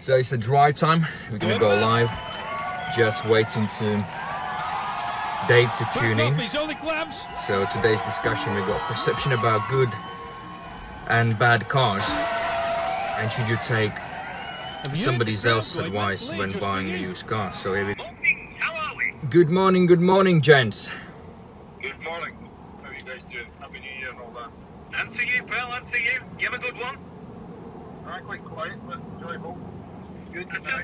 So 0.00 0.16
it's 0.16 0.32
a 0.32 0.38
drive 0.38 0.76
time. 0.76 1.06
We're 1.30 1.36
gonna 1.36 1.58
go 1.58 1.68
live. 1.68 2.08
Just 2.96 3.26
waiting 3.26 3.68
to 3.68 4.06
Dave 5.46 5.70
to 5.76 5.88
tune 5.92 6.18
in. 6.18 6.34
So 7.46 7.66
today's 7.70 8.00
discussion 8.00 8.54
we've 8.54 8.66
got 8.66 8.80
perception 8.88 9.32
about 9.32 9.68
good 9.68 9.90
and 11.08 11.38
bad 11.38 11.68
cars, 11.68 12.04
and 13.18 13.30
should 13.30 13.46
you 13.46 13.58
take 13.62 13.92
somebody 14.94 15.36
else's 15.44 15.76
advice 15.76 16.30
when 16.30 16.58
buying 16.58 16.90
a 16.90 16.96
used 16.96 17.26
car? 17.26 17.52
So 17.52 17.74
here 17.74 17.86
we. 17.86 17.94
Morning, 17.96 18.56
how 18.58 18.72
are 18.72 18.96
we? 18.96 19.12
Good 19.28 19.50
morning, 19.50 19.84
good 19.84 20.00
morning, 20.00 20.40
gents. 20.40 20.88
Good 21.82 22.00
morning. 22.02 22.48
How 22.82 22.88
are 22.88 22.94
you 22.94 23.02
guys 23.02 23.24
doing? 23.24 23.44
Happy 23.60 23.80
New 23.80 24.00
Year 24.00 24.10
and 24.12 24.20
all 24.20 24.30
that. 24.30 24.50
Answer 24.98 25.24
you, 25.24 25.42
pal, 25.42 25.74
answer 25.74 25.98
you. 25.98 26.20
You 26.38 26.48
have 26.48 26.58
a 26.58 26.62
good 26.62 26.78
one? 26.78 27.04
Alright, 28.06 28.24
quite 28.24 28.44
quiet, 28.44 28.78
but 28.88 28.98
enjoyable. 29.12 29.58
Good 30.32 30.46
I 30.52 30.58
tell, 30.58 30.80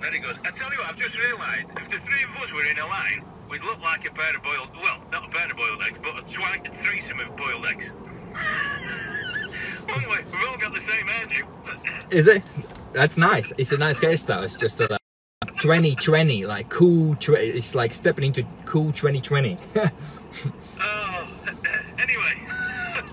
very 0.00 0.18
good. 0.18 0.38
I 0.44 0.50
tell 0.50 0.70
you 0.70 0.78
what, 0.78 0.88
I've 0.90 0.96
just 0.96 1.18
realised, 1.18 1.70
if 1.76 1.90
the 1.90 1.98
three 1.98 2.22
of 2.24 2.42
us 2.42 2.52
were 2.52 2.64
in 2.70 2.78
a 2.78 2.86
line, 2.86 3.24
we'd 3.50 3.62
look 3.64 3.80
like 3.82 4.08
a 4.08 4.12
pair 4.12 4.34
of 4.34 4.42
boiled, 4.42 4.70
well, 4.82 4.98
not 5.12 5.26
a 5.26 5.28
pair 5.28 5.46
of 5.46 5.56
boiled 5.56 5.82
eggs, 5.86 5.98
but 6.02 6.18
a, 6.18 6.22
twi- 6.32 6.62
a 6.64 6.74
threesome 6.74 7.20
of 7.20 7.36
boiled 7.36 7.66
eggs. 7.66 7.92
Wouldn't 9.88 10.08
we? 10.08 10.16
We've 10.32 10.48
all 10.48 10.58
got 10.58 10.72
the 10.72 10.80
same 10.80 11.06
hairdo. 11.06 12.12
Is 12.12 12.26
it? 12.28 12.50
That's 12.92 13.16
nice. 13.18 13.52
It's 13.58 13.72
a 13.72 13.78
nice 13.78 14.00
hairstyle. 14.00 14.42
It's 14.44 14.54
just 14.56 14.80
a, 14.80 14.88
like 14.90 15.00
2020, 15.60 16.46
like 16.46 16.68
cool. 16.70 17.14
Tw- 17.16 17.30
it's 17.30 17.74
like 17.74 17.92
stepping 17.92 18.24
into 18.24 18.44
cool 18.64 18.92
2020. 18.92 19.56
Oh, 20.80 21.28
anyway. 21.98 22.34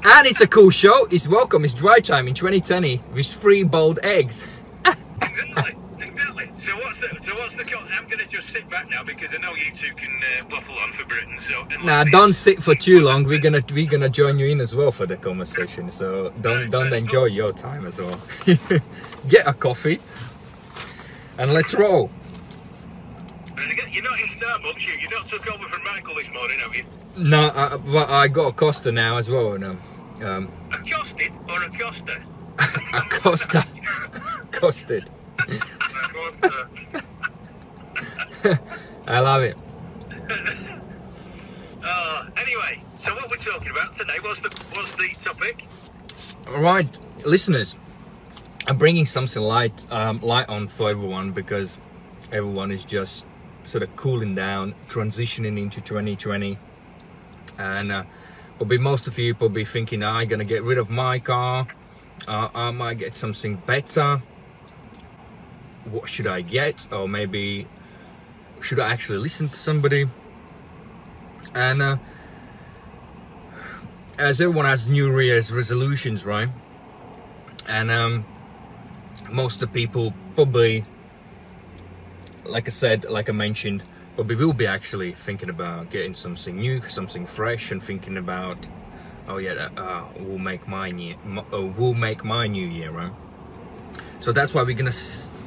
and 0.04 0.28
it's 0.28 0.42
a 0.42 0.48
cool 0.48 0.70
show. 0.70 1.08
It's 1.10 1.28
welcome. 1.28 1.66
It's 1.66 1.74
dry 1.74 2.00
time 2.00 2.28
in 2.28 2.34
2020 2.36 3.02
with 3.14 3.26
three 3.26 3.64
boiled 3.64 4.00
eggs. 4.04 4.44
Exactly, 5.22 5.76
exactly. 6.00 6.52
So 6.58 6.76
what's 6.78 7.00
the, 7.00 7.08
so 7.24 7.36
what's 7.36 7.56
the, 7.56 7.64
I'm 7.92 8.06
going 8.06 8.20
to 8.20 8.28
just 8.28 8.50
sit 8.50 8.70
back 8.70 8.90
now 8.90 9.04
because 9.04 9.34
I 9.34 9.38
know 9.38 9.54
you 9.54 9.72
two 9.74 9.94
can 9.96 10.12
uh, 10.42 10.46
waffle 10.52 10.76
on 10.80 10.92
for 10.92 11.06
Britain, 11.06 11.38
so. 11.40 11.66
Nah, 11.84 12.04
don't 12.06 12.34
sit 12.34 12.64
for 12.64 12.76
too 12.76 13.02
long. 13.02 13.24
We're 13.26 13.40
gonna 13.42 13.64
we're 13.72 13.90
gonna 13.90 14.10
join 14.10 14.40
you 14.40 14.48
in 14.48 14.62
as 14.62 14.76
well 14.76 14.92
for 14.92 15.06
the 15.06 15.18
conversation. 15.18 15.92
So 15.92 16.32
don't 16.42 16.70
don't 16.70 16.94
enjoy 16.94 17.26
your 17.26 17.54
time 17.54 17.86
as 17.86 18.00
well. 18.00 18.20
Get 19.28 19.48
a 19.48 19.54
coffee 19.54 20.00
and 21.38 21.54
let's 21.54 21.74
roll. 21.74 22.10
You're 23.92 24.04
not 24.04 24.20
in 24.20 24.28
Starbucks, 24.28 24.88
you, 24.88 24.94
you 25.00 25.10
not 25.10 25.28
took 25.28 25.50
over 25.52 25.66
from 25.68 25.84
Michael 25.86 26.16
this 26.16 26.32
morning, 26.34 26.60
have 26.60 26.76
you? 26.76 26.84
No, 27.18 27.50
I, 27.56 27.78
but 27.78 28.10
I 28.10 28.28
got 28.28 28.48
a 28.48 28.52
Costa 28.52 28.92
now 28.92 29.18
as 29.18 29.30
well. 29.30 29.58
No, 29.58 29.78
um, 30.22 30.52
Accosted 30.72 31.32
or 31.50 31.64
Acosta? 31.64 32.22
a 32.60 33.66
Costa, 34.60 35.02
costed. 35.02 35.10
of 35.40 36.14
course, 36.14 36.44
uh, 38.44 38.56
I 39.08 39.20
love 39.20 39.44
it. 39.44 39.58
Uh, 41.88 42.26
anyway, 42.38 42.82
so 42.98 43.14
what 43.14 43.30
we're 43.30 43.36
talking 43.38 43.70
about 43.70 43.94
today, 43.94 44.16
what's 44.22 44.42
the, 44.42 44.50
what's 44.74 44.96
the 44.96 45.08
topic? 45.24 45.68
All 46.48 46.60
right, 46.60 46.88
listeners, 47.24 47.76
I'm 48.68 48.80
bringing 48.80 49.06
something 49.06 49.40
light, 49.40 49.86
um, 49.92 50.20
light 50.22 50.50
on 50.50 50.68
for 50.68 50.90
everyone 50.90 51.32
because 51.32 51.78
everyone 52.32 52.72
is 52.72 52.84
just 52.86 53.24
sort 53.66 53.84
of 53.84 53.96
cooling 53.96 54.34
down, 54.34 54.74
transitioning 54.88 55.60
into 55.60 55.80
2020, 55.80 56.58
and 57.60 57.92
uh, 57.92 58.04
probably 58.58 58.80
most 58.80 59.08
of 59.08 59.20
you 59.20 59.36
probably 59.36 59.66
thinking, 59.66 60.04
"I'm 60.04 60.28
gonna 60.28 60.44
get 60.44 60.64
rid 60.64 60.80
of 60.80 60.90
my 60.90 61.20
car. 61.20 61.68
Uh, 62.28 62.50
I 62.56 62.72
might 62.72 62.98
get 62.98 63.14
something 63.14 63.58
better. 63.58 64.24
What 65.92 66.10
should 66.10 66.28
I 66.28 66.42
get? 66.42 66.88
Or 66.92 67.08
maybe 67.08 67.68
should 68.62 68.80
I 68.80 68.92
actually 68.92 69.20
listen 69.20 69.50
to 69.50 69.56
somebody?" 69.56 70.08
And 71.54 71.82
uh, 71.82 71.98
as 74.18 74.40
everyone 74.40 74.66
has 74.66 74.90
New 74.90 75.20
Year's 75.20 75.52
resolutions, 75.52 76.26
right? 76.26 76.50
And 77.68 77.92
um, 77.92 78.26
most 79.32 79.62
of 79.62 79.70
the 79.70 79.74
people 79.74 80.14
probably, 80.36 80.86
like 82.46 82.68
I 82.68 82.70
said, 82.70 83.06
like 83.06 83.30
I 83.30 83.34
mentioned, 83.34 83.84
probably 84.16 84.36
will 84.36 84.54
be 84.54 84.68
actually 84.68 85.12
thinking 85.14 85.50
about 85.50 85.90
getting 85.90 86.14
something 86.14 86.58
new, 86.58 86.82
something 86.84 87.26
fresh, 87.26 87.72
and 87.72 87.82
thinking 87.84 88.18
about, 88.18 88.68
oh 89.28 89.38
yeah, 89.38 89.70
uh, 89.76 90.06
will 90.20 90.38
make 90.38 90.68
my 90.68 90.88
year, 90.88 91.16
uh, 91.54 91.62
will 91.62 91.94
make 91.94 92.24
my 92.24 92.48
new 92.48 92.66
year, 92.66 92.92
right? 92.92 93.12
So 94.22 94.32
that's 94.32 94.54
why 94.54 94.64
we're 94.64 94.78
gonna 94.78 94.92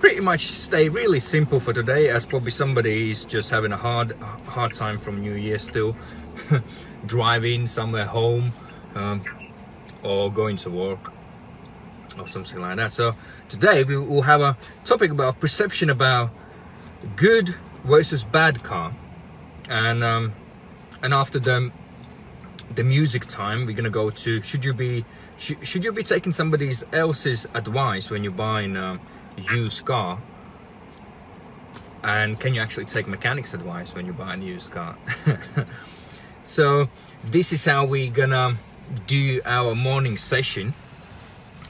pretty 0.01 0.21
much 0.21 0.47
stay 0.47 0.89
really 0.89 1.21
simple 1.21 1.61
for 1.61 1.73
today, 1.73 2.09
as 2.09 2.27
probably 2.27 2.51
somebody 2.51 3.11
is 3.11 3.25
just 3.25 3.51
having 3.51 3.73
a 3.73 3.77
hard, 3.77 4.13
hard 4.47 4.73
time 4.75 4.99
from 4.99 5.21
New 5.21 5.35
Year 5.35 5.59
still, 5.59 5.97
driving 7.07 7.67
somewhere 7.67 8.05
home, 8.05 8.53
um, 8.95 9.25
or 10.03 10.31
going 10.33 10.57
to 10.59 10.71
work, 10.71 11.13
or 12.19 12.27
something 12.27 12.61
like 12.61 12.77
that. 12.77 12.93
So 12.93 13.15
today 13.49 13.85
we 13.85 13.97
will 13.97 14.23
have 14.23 14.41
a 14.41 14.57
topic 14.85 15.11
about 15.11 15.41
perception 15.41 15.91
about 15.91 16.31
good 17.17 17.55
versus 17.85 18.25
bad 18.25 18.63
car, 18.63 18.93
and 19.69 20.05
um, 20.05 20.33
and 21.03 21.13
after 21.13 21.39
the 21.39 21.73
the 22.75 22.85
music 22.85 23.27
time, 23.27 23.67
we're 23.67 23.77
gonna 23.77 23.91
go 23.91 24.11
to 24.11 24.43
should 24.43 24.65
you 24.65 24.75
be 24.75 25.05
should, 25.39 25.67
should 25.67 25.85
you 25.85 25.93
be 25.93 26.03
taking 26.03 26.33
somebody 26.33 26.73
else's 26.93 27.47
advice 27.55 28.11
when 28.11 28.23
you're 28.23 28.33
buying 28.33 28.77
a 28.77 28.99
used 29.39 29.85
car? 29.85 30.19
And 32.05 32.39
can 32.39 32.55
you 32.55 32.61
actually 32.61 32.87
take 32.87 33.07
mechanics 33.09 33.55
advice 33.55 33.95
when 33.95 34.07
you 34.07 34.13
buy 34.13 34.35
a 34.35 34.39
used 34.39 34.71
car? 34.71 34.97
so 36.45 36.89
this 37.25 37.53
is 37.53 37.65
how 37.65 37.85
we're 37.85 38.11
gonna 38.11 38.57
do 39.07 39.41
our 39.45 39.75
morning 39.75 40.17
session. 40.17 40.75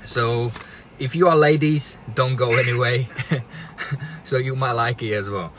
So 0.04 0.52
if 0.98 1.14
you 1.14 1.28
are 1.28 1.36
ladies, 1.36 1.96
don't 2.14 2.36
go 2.36 2.54
anyway. 2.54 3.08
so 4.24 4.36
you 4.36 4.54
might 4.56 4.72
like 4.72 5.02
it 5.02 5.14
as 5.14 5.30
well. 5.30 5.52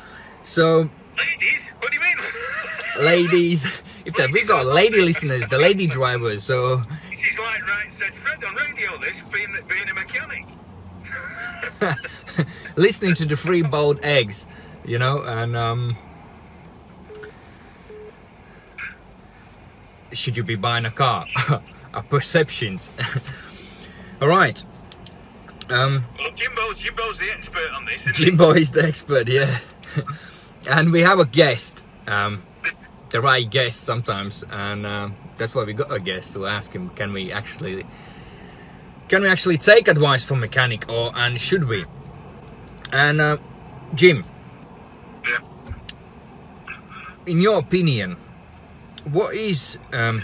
So 0.44 0.90
Ladies? 1.18 1.70
What 1.80 1.92
do 1.92 1.98
you 1.98 2.04
mean? 2.04 2.20
ladies, 3.06 3.64
if 4.06 4.16
that 4.16 4.32
we 4.32 4.46
got 4.46 4.66
lady 4.66 5.02
listeners, 5.02 5.48
the 5.48 5.58
lady 5.58 5.88
drivers. 5.88 6.44
So 6.44 6.78
this 7.10 7.32
is 7.32 7.40
like 7.40 7.68
right 7.68 7.92
said 7.92 8.16
Fred 8.16 8.44
on 8.44 8.56
radio, 8.56 8.98
this, 8.98 9.24
being, 9.24 9.48
being 9.68 9.90
a 9.90 9.94
mechanic. 9.94 10.09
listening 12.76 13.14
to 13.16 13.26
the 13.26 13.36
free 13.38 13.62
boiled 13.62 14.00
eggs, 14.04 14.46
you 14.86 15.00
know, 15.00 15.22
and 15.24 15.56
um, 15.56 15.98
should 20.14 20.38
you 20.38 20.44
be 20.44 20.56
buying 20.56 20.86
a 20.86 20.92
car? 20.92 21.26
Our 21.94 22.04
perceptions. 22.04 22.92
All 24.22 24.28
right. 24.28 24.64
Um, 25.70 26.04
Well, 26.18 26.32
Jimbo's, 26.34 26.80
Jimbo's 26.80 27.20
the 27.20 27.32
expert 27.32 27.72
on 27.76 27.86
this, 27.86 28.02
isn't 28.02 28.18
he? 28.18 28.26
Jimbo 28.26 28.52
is 28.52 28.72
the 28.72 28.84
expert, 28.84 29.28
yeah. 29.28 29.60
and 30.70 30.92
we 30.92 31.02
have 31.02 31.20
a 31.20 31.26
guest, 31.26 31.84
um, 32.08 32.42
the 33.12 33.22
right 33.22 33.48
guest 33.50 33.84
sometimes, 33.84 34.44
and 34.52 34.86
um, 34.86 35.16
that's 35.38 35.54
why 35.54 35.64
we 35.64 35.74
got 35.74 35.92
a 35.92 36.00
guest 36.00 36.34
to 36.34 36.48
ask 36.48 36.72
him, 36.72 36.90
can 36.92 37.14
we 37.14 37.32
actually, 37.32 37.86
can 39.10 39.24
we 39.24 39.28
actually 39.28 39.58
take 39.58 39.88
advice 39.88 40.24
from 40.24 40.40
mechanic, 40.40 40.88
or 40.90 41.12
and 41.16 41.40
should 41.40 41.66
we? 41.68 41.84
And 42.94 43.20
uh, 43.20 43.38
Jim, 43.96 44.24
Yeah. 45.26 45.40
in 47.26 47.42
your 47.42 47.60
opinion, 47.60 48.18
what 49.12 49.34
is, 49.34 49.78
um, 49.94 50.24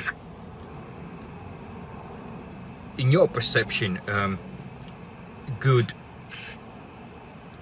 in 2.98 3.12
your 3.12 3.28
perception, 3.28 4.00
um, 4.08 4.40
good 5.60 5.94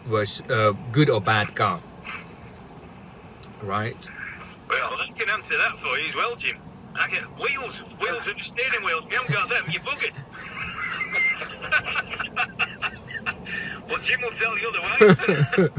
was 0.10 0.42
uh, 0.50 0.74
good 0.92 1.10
or 1.10 1.22
bad 1.22 1.56
car? 1.56 1.80
Right. 3.62 4.10
Well, 4.70 4.98
I 5.00 5.08
can 5.18 5.30
answer 5.30 5.58
that 5.58 5.78
for 5.78 5.98
you 5.98 6.10
as 6.10 6.16
well, 6.16 6.36
Jim. 6.36 6.58
I 6.96 7.08
get 7.10 7.24
wheels, 7.40 7.80
wheels 8.02 8.28
and 8.28 8.42
steering 8.42 8.84
wheels. 8.84 9.06
If 9.06 9.12
you 9.12 9.18
haven't 9.18 9.34
got 9.34 9.50
them, 9.50 9.66
you're 9.72 9.82
buggered. 9.82 10.14
Jim 14.04 14.20
will 14.22 14.32
tell 14.32 14.58
you 14.60 14.68
otherwise. 14.70 15.70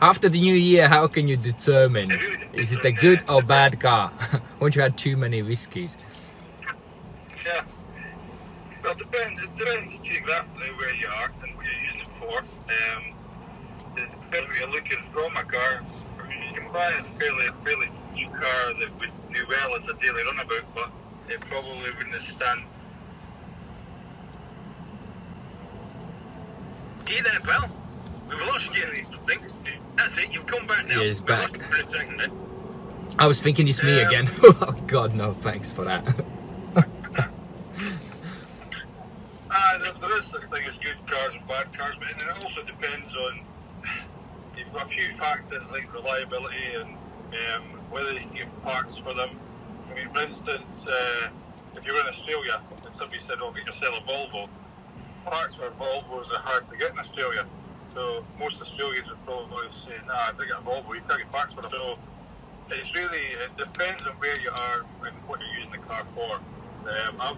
After 0.00 0.28
the 0.28 0.40
new 0.40 0.54
year, 0.54 0.88
how 0.88 1.06
can 1.06 1.28
you 1.28 1.36
determine 1.36 2.10
is 2.52 2.72
it 2.72 2.84
a 2.84 2.90
good 2.90 3.22
or 3.28 3.40
bad 3.42 3.78
car? 3.80 4.10
Once 4.60 4.74
you 4.74 4.82
had 4.82 4.98
too 4.98 5.16
many 5.16 5.42
whiskies. 5.42 5.96
yeah. 7.46 7.62
Well, 8.82 8.92
it 8.92 8.98
depends. 8.98 9.42
It 9.42 9.56
depends 9.56 10.08
geographically 10.08 10.70
where 10.72 10.94
you 10.94 11.06
are 11.06 11.30
and 11.44 11.54
what 11.54 11.64
you're 11.64 11.82
using 11.84 12.00
it 12.00 12.08
for. 12.18 12.38
Um, 12.40 13.14
it 13.96 14.10
depends 14.22 14.48
what 14.48 14.58
you're 14.58 14.70
looking 14.70 14.98
from 15.12 15.36
a 15.36 15.44
car. 15.44 15.84
You 16.28 16.52
can 16.60 16.72
buy 16.72 16.90
a 16.98 17.04
fairly, 17.20 17.46
fairly 17.64 17.88
new 18.14 18.28
car 18.30 18.74
that 18.80 18.90
would 18.98 19.10
do 19.32 19.46
well 19.48 19.76
as 19.76 19.88
a 19.88 19.94
daily 20.02 20.24
runabout, 20.24 20.64
but 20.74 20.90
it 21.28 21.40
probably 21.42 21.92
wouldn't 21.96 22.20
stand 22.22 22.62
You 27.12 27.22
there, 27.22 27.40
pal? 27.40 27.68
We've 28.30 28.40
lost 28.46 28.74
you, 28.74 28.84
I 28.84 29.16
think. 29.18 29.42
That's 29.96 30.18
it, 30.18 30.32
you've 30.32 30.46
come 30.46 30.66
back 30.66 30.86
now. 30.88 31.00
Yeah, 31.00 31.08
he's 31.08 31.20
We've 31.20 31.28
back. 31.28 31.50
second. 31.84 32.22
I 33.18 33.26
was 33.26 33.38
thinking 33.40 33.68
it's 33.68 33.82
me 33.82 34.00
Um, 34.00 34.06
again. 34.08 34.28
oh 34.42 34.74
God, 34.86 35.14
no, 35.14 35.34
thanks 35.34 35.70
for 35.70 35.84
that. 35.84 36.02
Ah, 39.54 39.76
there, 39.78 40.16
is 40.18 40.24
such 40.24 40.40
thing 40.44 40.64
as 40.66 40.78
good 40.78 40.96
cars 41.06 41.34
and 41.34 41.46
bad 41.46 41.70
cars, 41.76 41.94
but 41.98 42.08
it 42.08 42.24
also 42.42 42.62
depends 42.62 43.14
on 43.14 43.40
you've 44.56 44.72
got 44.72 44.86
a 44.86 44.88
few 44.88 45.14
factors 45.18 45.62
like 45.70 45.92
reliability 45.92 46.56
and 46.74 46.88
um, 47.54 47.62
whether 47.90 48.12
you 48.14 48.20
can 48.20 48.32
get 48.34 48.62
parts 48.62 48.96
for 48.96 49.12
them. 49.12 49.28
I 49.90 49.94
mean, 49.94 50.08
for 50.08 50.22
instance, 50.22 50.86
uh, 50.86 51.28
if 51.76 51.84
you're 51.84 52.00
in 52.00 52.06
Australia 52.06 52.62
and 52.86 52.96
somebody 52.96 53.20
said, 53.22 53.38
"Oh, 53.42 53.50
get 53.50 53.66
yourself 53.66 53.98
a 53.98 54.10
Volvo," 54.10 54.48
parts 55.24 55.54
for 55.54 55.70
Volvos 55.70 56.30
are 56.30 56.38
hard 56.38 56.68
to 56.70 56.76
get 56.76 56.92
in 56.92 56.98
Australia. 56.98 57.46
So 57.94 58.24
most 58.38 58.60
Australians 58.60 59.08
would 59.08 59.24
probably 59.24 59.68
say, 59.86 59.96
"Nah, 60.06 60.14
I 60.14 60.32
get 60.38 60.50
a 60.50 60.62
Volvo, 60.62 60.94
you 60.94 61.02
can't 61.08 61.18
get 61.18 61.32
parts 61.32 61.54
for 61.54 61.62
them." 61.62 61.70
So 61.70 61.98
it's 62.70 62.94
really 62.94 63.18
it 63.18 63.56
depends 63.56 64.02
on 64.04 64.12
where 64.14 64.38
you 64.40 64.50
are 64.50 64.84
and 65.06 65.14
what 65.26 65.40
you're 65.40 65.54
using 65.54 65.72
the 65.72 65.78
car 65.78 66.04
for. 66.14 66.36
Um, 66.88 67.20
I'm, 67.20 67.36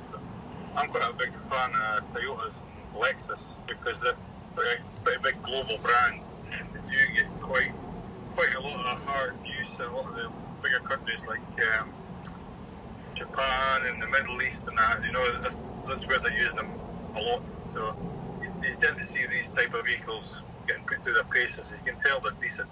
I'm 0.76 0.88
quite 0.90 1.08
a 1.08 1.12
big 1.12 1.32
fan 1.50 1.70
of 1.74 2.14
Toyotas 2.14 2.54
and 2.54 3.02
Lexus 3.02 3.54
because 3.66 4.00
they're 4.00 4.16
pretty, 4.54 4.82
pretty 5.02 5.22
big 5.22 5.42
global 5.42 5.76
brand 5.78 6.20
and 6.52 6.68
they 6.72 6.80
do 6.90 7.14
get 7.14 7.26
quite 7.40 7.72
quite 8.34 8.54
a 8.54 8.60
lot 8.60 8.86
of 8.86 9.02
hard 9.04 9.34
use 9.44 9.74
in 9.78 9.84
a 9.84 9.94
lot 9.96 10.06
of 10.06 10.14
the 10.14 10.30
bigger 10.62 10.80
countries 10.80 11.20
like 11.28 11.40
um, 11.78 11.92
Japan 13.14 13.86
and 13.86 14.02
the 14.02 14.08
Middle 14.08 14.40
East 14.42 14.64
and 14.66 14.76
that. 14.76 15.04
You 15.04 15.12
know, 15.12 15.40
that's, 15.40 15.66
that's 15.86 16.06
where 16.06 16.18
they're 16.18 16.36
using 16.36 16.56
them 16.56 16.70
a 17.14 17.20
lot. 17.20 17.42
So 17.74 17.96
you, 18.40 18.48
you 18.62 18.76
tend 18.80 18.98
to 18.98 19.04
see 19.04 19.26
these 19.26 19.48
type 19.54 19.74
of 19.74 19.84
vehicles 19.84 20.36
getting 20.66 20.84
put 20.84 21.02
through 21.02 21.14
their 21.14 21.24
paces. 21.24 21.66
You 21.70 21.92
can 21.92 22.00
tell 22.02 22.20
they're 22.20 22.32
decent. 22.40 22.68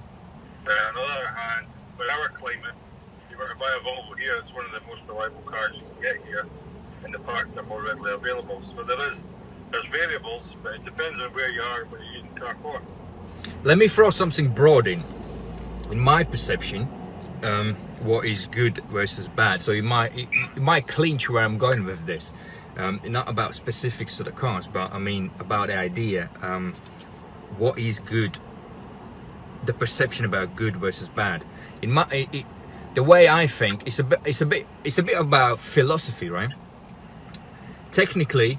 But 0.65 0.75
on 0.89 0.95
the 0.95 1.01
other 1.01 1.27
hand, 1.27 1.67
with 1.99 2.09
our 2.11 2.29
climate, 2.31 2.75
if 3.25 3.31
you 3.31 3.37
were 3.37 3.49
to 3.49 3.57
buy 3.57 3.77
a 3.81 3.85
Volvo 3.85 4.19
here, 4.19 4.37
it's 4.39 4.55
one 4.55 4.65
of 4.65 4.71
the 4.71 4.81
most 4.87 5.03
reliable 5.09 5.43
cars 5.43 5.75
you 5.75 5.83
can 5.83 6.03
get 6.03 6.25
here, 6.25 6.47
and 7.05 7.13
the 7.13 7.19
parts 7.19 7.57
are 7.57 7.65
more 7.65 7.83
readily 7.83 8.13
available. 8.13 8.63
So 8.75 8.85
there 8.85 9.11
is 9.11 9.23
there's 9.73 9.89
variables, 9.89 10.57
but 10.63 10.75
it 10.75 10.85
depends 10.85 11.21
on 11.21 11.31
where 11.33 11.51
you 11.51 11.63
are, 11.63 11.85
what 11.87 12.01
you're 12.01 12.13
using 12.13 12.35
the 12.35 12.41
car 12.41 12.57
for. 12.63 12.81
Let 13.65 13.79
me 13.79 13.89
throw 13.89 14.11
something 14.11 14.49
broad 14.49 14.87
in. 14.87 15.03
In 15.91 15.99
my 15.99 16.25
perception, 16.25 16.87
um, 17.43 17.75
what 18.01 18.25
is 18.25 18.47
good 18.47 18.79
versus 18.85 19.29
bad. 19.29 19.63
So 19.63 19.73
you 19.73 19.83
might 19.83 20.15
you 20.15 20.29
might 20.61 20.87
clinch 20.87 21.29
where 21.29 21.45
I'm 21.45 21.59
going 21.59 21.85
with 21.85 22.07
this. 22.07 22.33
Um, 22.77 23.01
not 23.05 23.29
about 23.29 23.55
specifics 23.55 24.19
of 24.21 24.27
the 24.27 24.33
cars, 24.33 24.67
but 24.67 24.93
I 24.93 24.99
mean 24.99 25.31
about 25.39 25.69
the 25.69 25.77
idea. 25.77 26.31
Um, 26.41 26.75
what 27.59 27.79
is 27.79 28.01
good? 28.01 28.39
The 29.65 29.75
perception 29.75 30.25
about 30.25 30.57
good 30.57 30.77
versus 30.77 31.09
bad. 31.09 31.45
It, 31.83 32.29
it, 32.33 32.47
the 32.95 33.03
way 33.03 33.29
I 33.29 33.47
think, 33.47 33.87
it's 33.87 33.99
a 33.99 34.05
bit, 34.05 34.21
it's 34.25 34.41
a 34.41 34.47
bit, 34.47 34.67
it's 34.85 34.99
a 34.99 35.03
bit 35.03 35.19
about 35.19 35.59
philosophy, 35.59 36.31
right? 36.31 36.51
Technically, 37.91 38.59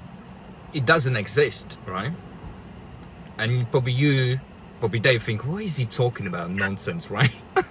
it 0.72 0.86
doesn't 0.86 1.16
exist, 1.16 1.78
right? 1.86 2.12
And 3.38 3.68
probably 3.70 3.92
you, 3.92 4.40
probably 4.80 5.00
Dave, 5.00 5.22
think, 5.22 5.44
what 5.44 5.62
is 5.62 5.76
he 5.76 5.84
talking 5.84 6.26
about? 6.26 6.50
Nonsense, 6.50 7.10
right? 7.10 7.34
I 7.56 7.62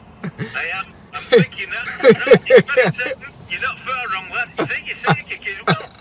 am. 0.74 0.94
I'm 1.14 1.22
thinking 1.22 1.70
that. 1.70 3.34
You're 3.50 3.62
not 3.62 3.80
far 3.80 4.10
wrong, 4.14 4.30
lad. 4.32 4.50
You 4.58 4.66
think 4.66 4.88
you're 4.88 4.96
psychic 4.96 5.48
as 5.48 5.62
well, 5.68 5.93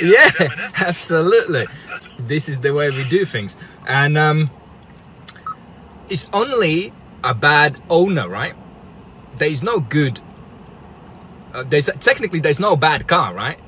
yeah, 0.00 0.30
absolutely. 0.76 1.66
This 2.18 2.48
is 2.48 2.58
the 2.58 2.74
way 2.74 2.90
we 2.90 3.08
do 3.08 3.24
things, 3.24 3.56
and 3.86 4.18
um, 4.18 4.50
it's 6.08 6.26
only 6.32 6.92
a 7.22 7.34
bad 7.34 7.80
owner, 7.88 8.28
right? 8.28 8.54
There 9.38 9.48
is 9.48 9.62
no 9.62 9.80
good. 9.80 10.20
Uh, 11.54 11.62
there's 11.62 11.90
technically 12.00 12.40
there's 12.40 12.60
no 12.60 12.76
bad 12.76 13.06
car, 13.06 13.34
right? 13.34 13.58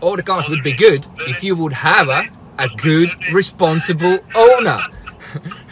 All 0.00 0.16
the 0.16 0.22
cars 0.22 0.48
would 0.48 0.62
be 0.62 0.72
good 0.72 1.06
if 1.20 1.42
you 1.42 1.56
would 1.56 1.72
have 1.72 2.08
a, 2.08 2.24
a 2.58 2.68
good, 2.68 3.10
responsible 3.32 4.18
owner. 4.34 4.80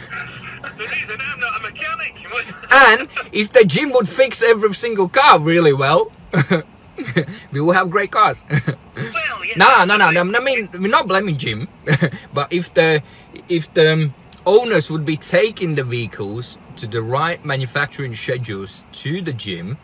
And 2.73 3.07
if 3.31 3.51
the 3.51 3.63
gym 3.65 3.91
would 3.91 4.09
fix 4.09 4.41
every 4.41 4.73
single 4.73 5.07
car 5.07 5.39
really 5.39 5.73
well, 5.73 6.11
we 7.51 7.61
will 7.61 7.73
have 7.73 7.89
great 7.89 8.11
cars. 8.11 8.43
well, 8.49 9.45
yeah. 9.45 9.53
no, 9.57 9.85
no, 9.85 9.97
no, 9.97 10.11
no. 10.11 10.39
I 10.39 10.43
mean, 10.43 10.69
we're 10.73 10.87
not 10.87 11.07
blaming 11.07 11.37
Jim, 11.37 11.67
but 12.33 12.51
if 12.51 12.73
the 12.73 13.01
if 13.49 13.73
the 13.73 13.93
um, 13.93 14.13
owners 14.45 14.89
would 14.89 15.05
be 15.05 15.17
taking 15.17 15.75
the 15.75 15.83
vehicles 15.83 16.57
to 16.77 16.87
the 16.87 17.01
right 17.01 17.43
manufacturing 17.45 18.15
schedules 18.15 18.83
to 18.91 19.21
the 19.21 19.33
gym, 19.33 19.77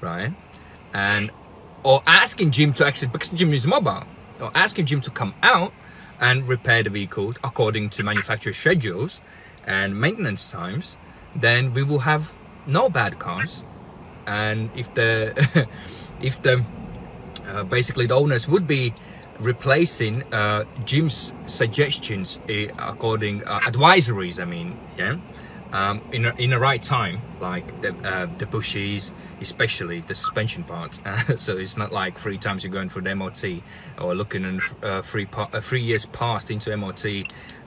right, 0.00 0.32
and 0.92 1.30
or 1.82 2.02
asking 2.06 2.50
Jim 2.52 2.72
to 2.74 2.86
actually 2.86 3.08
because 3.08 3.30
Jim 3.30 3.52
is 3.52 3.66
mobile, 3.66 4.04
or 4.40 4.50
asking 4.54 4.86
Jim 4.86 5.00
to 5.02 5.10
come 5.10 5.34
out 5.42 5.72
and 6.20 6.46
repair 6.46 6.82
the 6.82 6.90
vehicle 6.90 7.34
according 7.42 7.90
to 7.90 8.02
manufacturer 8.02 8.52
schedules 8.52 9.20
and 9.66 10.00
maintenance 10.00 10.50
times, 10.50 10.96
then 11.34 11.74
we 11.74 11.82
will 11.82 12.00
have 12.00 12.32
no 12.66 12.88
bad 12.88 13.18
cars. 13.18 13.62
And 14.26 14.70
if 14.74 14.94
the 14.94 15.68
if 16.20 16.42
the 16.42 16.64
uh, 17.48 17.64
basically 17.64 18.06
the 18.06 18.14
owners 18.14 18.48
would 18.48 18.66
be 18.66 18.94
replacing 19.40 20.22
uh, 20.32 20.64
Jim's 20.84 21.32
suggestions 21.46 22.38
uh, 22.48 22.72
according 22.78 23.44
uh, 23.44 23.60
advisories. 23.60 24.40
I 24.40 24.44
mean, 24.44 24.76
yeah, 24.98 25.16
um, 25.74 26.00
in 26.12 26.24
a, 26.24 26.34
in 26.36 26.50
the 26.50 26.58
right 26.58 26.82
time, 26.82 27.18
like 27.40 27.80
the 27.82 27.92
uh, 28.08 28.26
the 28.38 28.46
bushes, 28.46 29.12
especially 29.40 30.00
the 30.02 30.14
suspension 30.14 30.62
parts. 30.62 31.02
so 31.36 31.56
it's 31.56 31.76
not 31.76 31.92
like 31.92 32.16
three 32.18 32.38
times 32.38 32.62
you're 32.62 32.72
going 32.72 32.88
for 32.88 33.00
the 33.00 33.14
MOT 33.14 33.44
or 34.00 34.14
looking 34.14 34.44
in 34.44 34.60
uh, 34.82 35.02
three 35.02 35.26
pa- 35.26 35.50
uh, 35.52 35.60
three 35.60 35.82
years 35.82 36.06
past 36.06 36.50
into 36.50 36.74
MOT. 36.76 37.04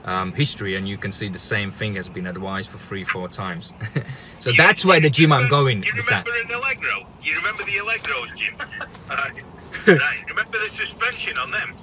Um, 0.04 0.32
history 0.32 0.74
and 0.76 0.88
you 0.88 0.96
can 0.96 1.12
see 1.12 1.28
the 1.28 1.38
same 1.38 1.70
thing 1.70 1.96
has 1.96 2.08
been 2.08 2.26
advised 2.26 2.70
for 2.70 2.78
three 2.78 3.04
four 3.04 3.28
times 3.28 3.74
so 4.40 4.52
that's 4.56 4.82
where 4.82 5.00
the 5.00 5.10
gym 5.10 5.32
i'm 5.32 5.50
going 5.50 5.82
You 5.82 5.92
is 5.98 6.06
that 6.06 6.26
remember 6.26 6.54
an 6.54 6.60
Allegro? 6.60 7.06
You 7.22 7.36
remember 7.36 7.64
the 7.64 7.72
Allegros, 7.72 8.34
Jim? 8.34 8.54
Right. 9.86 10.24
Remember 10.28 10.58
the 10.58 10.70
suspension 10.70 11.36
on 11.36 11.50
them? 11.50 11.74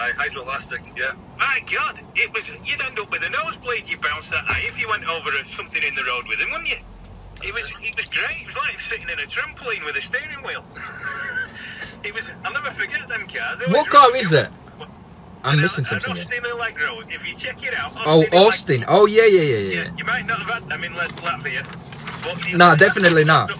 Aye, 0.00 0.12
Hydrolastic, 0.16 0.80
yeah. 0.96 1.12
My 1.38 1.60
God, 1.70 2.00
it 2.14 2.32
was. 2.32 2.48
You'd 2.64 2.80
end 2.82 2.98
up 2.98 3.10
with 3.10 3.22
a 3.22 3.30
nosebleed. 3.30 3.88
You 3.88 3.98
bounced 3.98 4.30
that 4.30 4.44
ah, 4.48 4.56
if 4.60 4.78
you 4.80 4.88
went 4.88 5.04
over 5.08 5.28
a- 5.30 5.44
something 5.44 5.82
in 5.82 5.94
the 5.94 6.04
road 6.04 6.26
with 6.28 6.38
him, 6.40 6.50
wouldn't 6.50 6.68
you? 6.70 6.76
It 7.42 7.52
was. 7.54 7.70
It 7.82 7.96
was 7.96 8.06
great. 8.08 8.40
It 8.42 8.46
was 8.46 8.56
like 8.56 8.80
sitting 8.80 9.08
in 9.08 9.18
a 9.18 9.28
trampoline 9.28 9.84
with 9.84 9.96
a 9.96 10.02
steering 10.02 10.42
wheel. 10.46 10.64
it 12.04 12.14
was. 12.14 12.32
I'll 12.44 12.52
never 12.52 12.70
forget 12.70 13.06
them 13.08 13.26
cars. 13.26 13.60
What 13.68 13.88
car 13.88 14.06
really 14.08 14.20
is 14.20 14.30
good. 14.30 14.44
it 14.46 14.50
i'm 15.42 15.54
An- 15.54 15.62
missing 15.62 15.84
an 15.90 16.00
something 16.00 16.14
here. 16.14 16.24
Austin 16.24 16.44
Allegro. 16.52 17.00
If 17.08 17.26
you 17.28 17.34
check 17.34 17.62
it 17.66 17.74
out. 17.74 17.92
oh 18.06 18.18
Allegro. 18.20 18.38
austin 18.40 18.84
oh 18.88 19.06
yeah 19.06 19.24
yeah 19.24 19.40
yeah 19.40 19.56
yeah 19.56 19.82
Yeah, 19.84 19.90
you 19.96 20.04
might 20.04 20.26
not 20.26 20.38
have 20.40 20.50
had 20.50 20.68
them 20.68 20.84
in 20.84 20.94
Lat- 20.94 21.10
Latvia. 21.24 21.64
But 22.22 22.46
you- 22.50 22.58
No, 22.58 22.76
definitely 22.76 23.24
not. 23.24 23.50
It- 23.50 23.56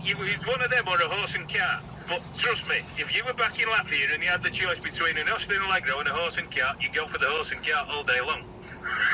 you- 0.04 0.16
It's 0.20 0.46
one 0.46 0.60
of 0.62 0.70
them 0.70 0.88
or 0.88 0.96
a 0.96 1.08
horse 1.08 1.34
and 1.36 1.46
cart. 1.52 1.82
But 2.08 2.22
trust 2.36 2.68
me, 2.68 2.76
if 2.98 3.14
you 3.16 3.24
were 3.24 3.32
back 3.32 3.60
in 3.60 3.68
Latvia 3.68 4.14
and 4.14 4.22
you 4.22 4.28
had 4.28 4.42
the 4.42 4.50
choice 4.50 4.78
between 4.78 5.16
an 5.18 5.28
Austin 5.28 5.60
Allegro 5.66 5.98
and 5.98 6.08
a 6.08 6.12
horse 6.12 6.38
and 6.38 6.48
cart, 6.54 6.76
you'd 6.80 6.94
go 6.94 7.06
for 7.06 7.18
the 7.18 7.26
horse 7.26 7.52
and 7.52 7.66
cart 7.66 7.88
all 7.90 8.04
day 8.04 8.20
long. 8.24 8.44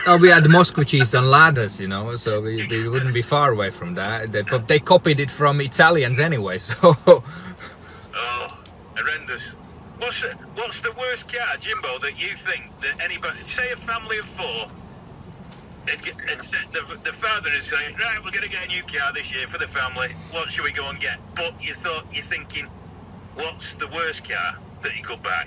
Oh, 0.06 0.18
we 0.18 0.28
had 0.28 0.44
Moskviches 0.44 1.14
and 1.16 1.26
Ladas, 1.28 1.80
you 1.80 1.88
know, 1.88 2.10
so 2.16 2.42
we, 2.42 2.66
we 2.68 2.88
wouldn't 2.88 3.14
be 3.14 3.22
far 3.22 3.52
away 3.52 3.70
from 3.70 3.94
that. 3.94 4.30
They, 4.32 4.42
but 4.42 4.68
they 4.68 4.78
copied 4.78 5.20
it 5.20 5.30
from 5.30 5.60
Italians 5.60 6.18
anyway, 6.18 6.58
so 6.58 6.94
Oh, 7.06 8.48
horrendous. 8.96 9.48
What's 9.98 10.20
the, 10.20 10.36
what's 10.56 10.80
the 10.80 10.94
worst 10.98 11.32
car, 11.32 11.56
Jimbo, 11.58 11.98
that 12.00 12.20
you 12.20 12.28
think 12.28 12.64
that 12.80 13.02
anybody, 13.02 13.38
say 13.44 13.70
a 13.70 13.76
family 13.76 14.18
of 14.18 14.26
four, 14.26 14.68
it'd 15.86 16.06
it'd 16.06 16.40
the, 16.72 16.98
the 17.04 17.12
father 17.12 17.50
is 17.56 17.64
saying, 17.64 17.94
right, 17.96 18.18
we're 18.24 18.30
going 18.30 18.44
to 18.44 18.50
get 18.50 18.66
a 18.66 18.68
new 18.68 18.82
car 18.82 19.12
this 19.12 19.32
year 19.34 19.46
for 19.46 19.58
the 19.58 19.68
family. 19.68 20.08
What 20.30 20.52
should 20.52 20.64
we 20.64 20.72
go 20.72 20.88
and 20.90 21.00
get? 21.00 21.18
But 21.34 21.54
you 21.64 21.74
thought, 21.74 22.04
you're 22.12 22.24
thinking, 22.24 22.68
what's 23.34 23.74
the 23.76 23.88
worst 23.88 24.28
car 24.28 24.58
that 24.82 24.96
you 24.96 25.02
could 25.02 25.22
buy? 25.22 25.46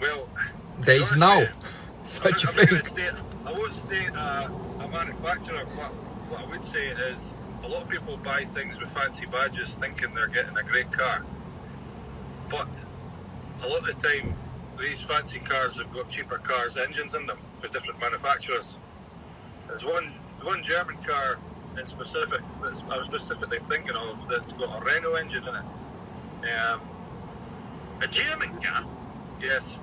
Well, 0.00 0.28
there 0.80 1.00
is 1.00 1.16
no 1.16 1.46
such 2.04 2.44
a 2.44 2.48
I'm 2.48 2.56
not 2.56 2.66
thing. 2.66 2.78
gonna 2.78 2.88
state- 2.88 3.22
I 3.46 3.52
won't 3.52 3.72
state 3.74 4.10
uh, 4.14 4.48
a 4.80 4.88
manufacturer. 4.88 5.64
What, 5.74 5.88
what 6.30 6.40
I 6.42 6.50
would 6.50 6.64
say 6.64 6.88
is 6.88 7.32
a 7.64 7.68
lot 7.68 7.82
of 7.82 7.88
people 7.88 8.16
buy 8.18 8.44
things 8.54 8.78
with 8.78 8.90
fancy 8.92 9.26
badges 9.26 9.74
thinking 9.76 10.14
they're 10.14 10.28
getting 10.28 10.56
a 10.56 10.62
great 10.62 10.90
car. 10.92 11.24
But 12.50 12.68
a 13.62 13.66
lot 13.68 13.88
of 13.88 14.00
the 14.00 14.08
time, 14.08 14.34
these 14.78 15.02
fancy 15.02 15.38
cars 15.40 15.76
have 15.78 15.92
got 15.92 16.10
cheaper 16.10 16.38
cars 16.38 16.76
engines 16.76 17.14
in 17.14 17.26
them 17.26 17.38
for 17.60 17.68
different 17.68 18.00
manufacturers. 18.00 18.76
There's 19.66 19.84
one 19.84 20.12
one 20.42 20.62
German 20.62 20.96
car 21.04 21.38
in 21.76 21.86
specific 21.86 22.40
that 22.62 22.82
I 22.90 22.98
was 22.98 23.06
specifically 23.06 23.58
thinking 23.68 23.96
of 23.96 24.28
that's 24.28 24.52
got 24.52 24.80
a 24.80 24.84
Renault 24.84 25.14
engine 25.14 25.44
in 25.46 25.54
it. 25.54 25.64
Um, 26.70 26.80
A 28.02 28.06
German 28.08 28.50
car? 28.60 28.84
Yes, 29.40 29.78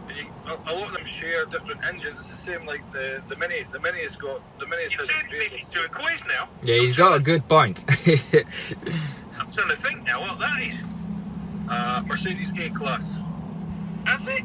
a, 0.47 0.51
a 0.51 0.73
lot 0.73 0.87
of 0.89 0.93
them 0.93 1.05
share 1.05 1.45
different 1.45 1.83
engines. 1.85 2.19
It's 2.19 2.31
the 2.31 2.37
same 2.37 2.65
like 2.65 2.81
the 2.91 3.21
the 3.29 3.37
mini. 3.37 3.63
The 3.71 3.79
mini 3.79 4.01
has 4.03 4.17
got 4.17 4.41
the 4.59 4.67
mini 4.67 4.83
You 4.83 4.89
has 4.97 5.07
turned 5.07 5.31
this 5.31 5.53
into 5.53 5.79
a 5.83 5.87
quiz 5.89 6.23
now. 6.27 6.49
Yeah, 6.63 6.75
he's 6.81 6.97
got 6.97 7.17
a 7.19 7.23
good 7.23 7.47
point. 7.47 7.83
I'm 8.07 9.51
trying 9.51 9.69
to 9.69 9.75
think 9.77 10.05
now 10.05 10.21
what 10.21 10.39
that 10.39 10.61
is. 10.61 10.83
uh, 11.69 12.03
Mercedes 12.05 12.51
A 12.59 12.69
class. 12.71 13.19
Has 14.05 14.27
it? 14.27 14.43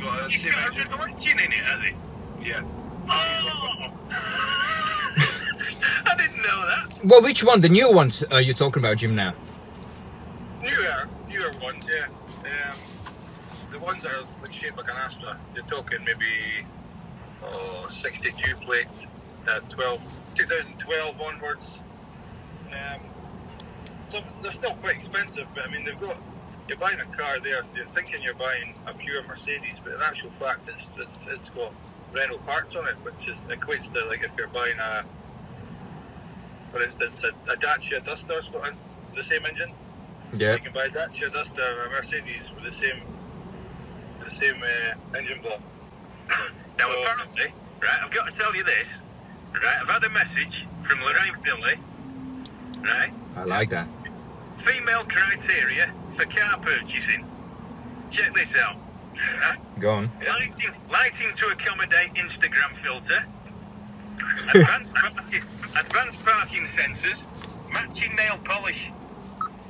Got 0.00 0.20
a 0.22 0.26
It's 0.26 0.42
same 0.42 0.52
got 0.52 0.62
a 0.62 0.66
engine. 0.72 0.88
good 0.92 1.10
engine 1.10 1.38
in 1.40 1.52
it, 1.52 1.64
has 1.64 1.82
it? 1.84 1.94
Yeah. 2.42 2.62
Oh! 3.10 3.92
Didn't 6.38 6.50
know 6.50 6.66
that. 6.66 7.04
well, 7.04 7.22
which 7.22 7.42
one? 7.42 7.60
The 7.60 7.68
new 7.68 7.92
ones 7.92 8.22
are 8.24 8.40
you 8.40 8.54
talking 8.54 8.80
about, 8.80 8.98
Jim? 8.98 9.14
Now? 9.14 9.34
Newer, 10.62 11.08
newer 11.28 11.50
ones. 11.60 11.84
Yeah. 11.92 12.06
Um, 12.44 12.76
the 13.72 13.78
ones 13.80 14.04
that 14.04 14.12
are 14.12 14.24
like 14.42 14.52
shaped 14.52 14.76
like 14.76 14.88
an 14.88 14.96
Astra. 14.96 15.36
You're 15.54 15.64
talking 15.64 15.98
maybe 16.04 16.64
oh, 17.42 17.88
62 18.00 18.56
plate, 18.56 18.86
uh, 19.48 19.60
12, 19.68 20.00
2012 20.36 21.20
onwards. 21.20 21.78
Um, 22.68 23.00
so 24.12 24.22
they're 24.42 24.52
still 24.52 24.74
quite 24.74 24.94
expensive, 24.94 25.46
but 25.54 25.66
I 25.66 25.70
mean 25.70 25.84
they've 25.84 26.00
got. 26.00 26.16
You're 26.68 26.76
buying 26.78 27.00
a 27.00 27.16
car 27.16 27.40
there, 27.40 27.62
so 27.62 27.68
you're 27.74 27.86
thinking 27.86 28.22
you're 28.22 28.34
buying 28.34 28.74
a 28.86 28.92
pure 28.92 29.22
Mercedes, 29.26 29.78
but 29.82 29.94
in 29.94 30.02
actual 30.02 30.30
fact, 30.38 30.68
it's 30.68 30.86
it's, 30.98 31.26
it's 31.26 31.50
got 31.50 31.72
Renault 32.12 32.38
parts 32.38 32.76
on 32.76 32.86
it, 32.86 32.94
which 32.96 33.26
is 33.26 33.36
equates 33.48 33.92
to 33.94 34.04
like 34.04 34.22
if 34.22 34.30
you're 34.36 34.48
buying 34.48 34.78
a, 34.78 35.04
for 36.78 36.84
instance, 36.84 37.24
a, 37.24 37.28
a 37.52 37.56
Dacia 37.56 38.00
Duster's 38.04 38.48
got 38.48 38.68
a, 38.68 38.72
the 39.16 39.24
same 39.24 39.44
engine. 39.46 39.72
Yeah. 40.34 40.52
You 40.54 40.60
can 40.60 40.72
buy 40.72 40.84
a 40.84 40.90
Dacia 40.90 41.28
Duster 41.32 41.60
or 41.62 41.86
a 41.86 41.90
Mercedes 41.90 42.42
with 42.54 42.64
the 42.64 42.72
same 42.72 43.00
the 44.24 44.30
same 44.34 44.62
uh, 44.62 45.16
engine 45.18 45.40
block. 45.42 45.60
Now, 46.78 46.90
So- 46.90 47.00
apparently, 47.02 47.46
right, 47.82 47.98
I've 48.04 48.10
got 48.12 48.32
to 48.32 48.38
tell 48.38 48.54
you 48.54 48.62
this. 48.62 49.02
Right, 49.54 49.76
I've 49.80 49.88
had 49.88 50.04
a 50.04 50.10
message 50.10 50.66
from 50.84 51.00
Lorraine 51.00 51.34
Finlay. 51.44 51.74
Right, 52.82 53.10
I 53.36 53.44
like 53.44 53.70
that. 53.70 53.88
female 54.58 55.02
criteria 55.04 55.90
for 56.16 56.26
car 56.26 56.58
purchasing. 56.60 57.26
Check 58.10 58.32
this 58.34 58.54
out. 58.56 58.76
Right, 59.40 59.58
Go 59.80 59.94
on. 59.94 60.10
lighting, 60.28 60.70
lighting 60.92 61.28
to 61.36 61.46
accommodate 61.46 62.14
Instagram 62.14 62.76
filter. 62.76 63.24
Advanced, 64.54 64.94
parking, 64.94 65.42
advanced 65.78 66.24
parking 66.24 66.64
sensors. 66.64 67.26
Matching 67.72 68.14
nail 68.16 68.38
polish. 68.44 68.92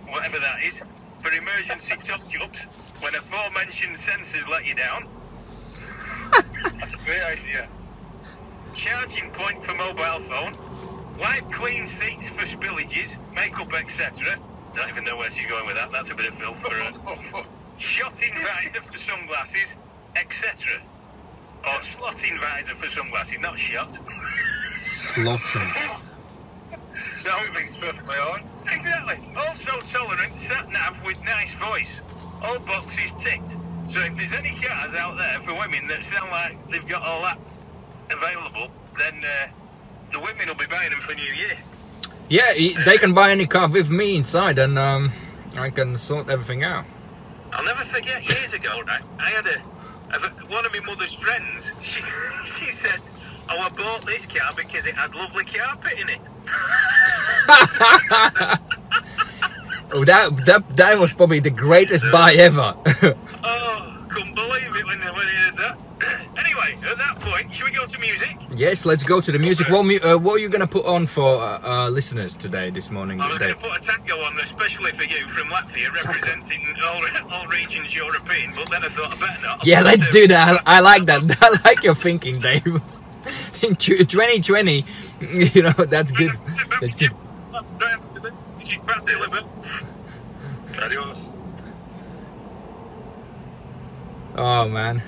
Whatever 0.08 0.38
that 0.40 0.62
is. 0.64 0.82
For 1.22 1.32
emergency 1.32 1.96
touch-ups 1.96 2.64
when 3.00 3.14
aforementioned 3.14 3.96
sensors 3.96 4.48
let 4.48 4.66
you 4.66 4.74
down. 4.74 5.08
That's 6.78 6.94
a 6.94 6.98
great 7.04 7.22
idea. 7.22 7.68
charging 8.74 9.30
point 9.32 9.64
for 9.64 9.74
mobile 9.74 10.20
phone, 10.20 10.54
wipe 11.18 11.50
clean 11.52 11.86
seats 11.86 12.30
for 12.30 12.44
spillages, 12.46 13.18
makeup, 13.34 13.72
etc. 13.74 14.36
Don't 14.76 14.88
even 14.88 15.04
know 15.04 15.16
where 15.16 15.30
she's 15.30 15.46
going 15.46 15.66
with 15.66 15.76
that. 15.76 15.92
That's 15.92 16.10
a 16.10 16.14
bit 16.14 16.28
of 16.28 16.34
filth 16.36 16.60
for 16.60 16.72
her. 16.74 16.92
Oh, 17.34 17.44
Shotting 17.78 18.34
visor 18.34 18.82
for 18.82 18.98
sunglasses, 18.98 19.76
etc. 20.16 20.80
Or 21.64 21.80
slotting 21.80 22.40
visor 22.40 22.74
for 22.76 22.88
sunglasses, 22.88 23.40
not 23.40 23.58
shot. 23.58 23.98
Slotting. 24.80 26.00
Something's 27.14 27.76
perfectly 27.76 28.16
on. 28.16 28.42
Exactly. 28.70 29.18
Also 29.36 29.80
tolerant 29.82 30.36
sat 30.36 30.70
nav 30.70 31.04
with 31.04 31.22
nice 31.24 31.54
voice. 31.54 32.02
All 32.42 32.58
boxes 32.60 33.12
ticked. 33.18 33.56
So 33.86 34.00
if 34.00 34.16
there's 34.16 34.32
any 34.34 34.54
cars 34.54 34.94
out 34.94 35.16
there 35.16 35.40
for 35.40 35.54
women 35.54 35.88
that 35.88 36.04
sound 36.04 36.30
like 36.30 36.70
they've 36.70 36.86
got 36.86 37.02
all 37.02 37.22
that 37.22 37.38
available, 38.10 38.70
then 38.98 39.22
uh, 39.24 39.48
the 40.12 40.20
women 40.20 40.46
will 40.46 40.54
be 40.54 40.66
buying 40.66 40.90
them 40.90 41.00
for 41.00 41.14
New 41.14 41.22
Year. 41.22 41.56
Yeah, 42.28 42.52
they 42.84 42.98
can 42.98 43.14
buy 43.14 43.30
any 43.30 43.46
car 43.46 43.68
with 43.68 43.88
me 43.88 44.16
inside, 44.16 44.58
and 44.58 44.78
um, 44.78 45.12
I 45.56 45.70
can 45.70 45.96
sort 45.96 46.28
everything 46.28 46.62
out. 46.62 46.84
I'll 47.52 47.64
never 47.64 47.84
forget 47.84 48.22
years 48.22 48.52
ago, 48.52 48.82
right? 48.86 49.00
I 49.18 49.30
had 49.30 49.46
a, 49.46 49.62
one 50.48 50.64
of 50.64 50.72
my 50.72 50.80
mother's 50.80 51.14
friends. 51.14 51.72
She, 51.82 52.00
she 52.00 52.70
said, 52.72 53.00
"Oh, 53.50 53.58
I 53.58 53.68
bought 53.70 54.06
this 54.06 54.26
car 54.26 54.52
because 54.56 54.86
it 54.86 54.94
had 54.94 55.14
lovely 55.14 55.44
carpet 55.44 55.98
in 56.00 56.08
it." 56.08 56.18
Oh, 59.90 60.04
that 60.04 60.36
that 60.44 60.76
that 60.76 60.98
was 60.98 61.14
probably 61.14 61.40
the 61.40 61.50
greatest 61.50 62.04
buy 62.12 62.34
ever. 62.34 62.74
Oh, 63.42 64.04
couldn't 64.10 64.34
believe 64.34 64.76
it 64.76 64.84
when, 64.84 64.98
when 65.00 65.26
he 65.26 65.36
did 65.46 65.56
that. 65.56 65.78
anyway, 66.36 66.76
at 66.90 66.98
that 66.98 67.18
point, 67.20 67.54
should 67.54 67.64
we 67.64 67.70
go 67.70 67.86
to 67.86 67.98
music? 67.98 68.36
Yes, 68.58 68.84
let's 68.84 69.04
go 69.04 69.20
to 69.20 69.32
the 69.32 69.38
music. 69.38 69.68
What, 69.68 70.04
uh, 70.04 70.18
what 70.18 70.34
are 70.34 70.38
you 70.38 70.48
gonna 70.48 70.66
put 70.66 70.84
on 70.84 71.06
for 71.06 71.40
uh, 71.40 71.60
uh, 71.62 71.88
listeners 71.88 72.36
today, 72.36 72.70
this 72.70 72.90
morning? 72.90 73.20
I'm 73.20 73.38
going 73.38 73.54
to 73.54 73.56
put 73.56 73.76
a 73.76 73.80
tango 73.80 74.16
on, 74.22 74.38
especially 74.40 74.92
for 74.92 75.04
you 75.04 75.26
from 75.28 75.48
Latvia, 75.48 75.92
representing 75.94 76.74
all, 76.84 77.02
all 77.30 77.46
regions 77.46 77.94
European. 77.94 78.52
But 78.54 78.70
then 78.70 78.84
I 78.84 78.88
thought 78.88 79.16
I 79.16 79.20
better 79.20 79.42
not. 79.42 79.66
Yeah, 79.66 79.82
let's 79.82 80.08
do 80.10 80.26
that. 80.28 80.62
I, 80.66 80.78
I 80.78 80.80
like 80.80 81.06
that. 81.06 81.22
I 81.40 81.68
like 81.68 81.82
your 81.82 81.94
thinking, 81.94 82.40
Dave. 82.40 82.66
In 83.62 83.76
2020, 83.76 84.84
you 85.20 85.62
know 85.62 85.70
that's 85.70 86.12
good. 86.12 86.32
That's 86.80 86.96
good. 86.96 87.12
Adios. 90.80 91.30
Oh 94.36 94.68
man. 94.68 95.02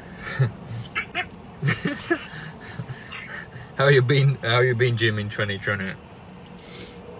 How 3.80 3.88
you 3.88 4.02
been? 4.02 4.34
How 4.42 4.60
you 4.60 4.74
been, 4.74 4.98
Jim, 4.98 5.18
in 5.18 5.30
2020? 5.30 5.92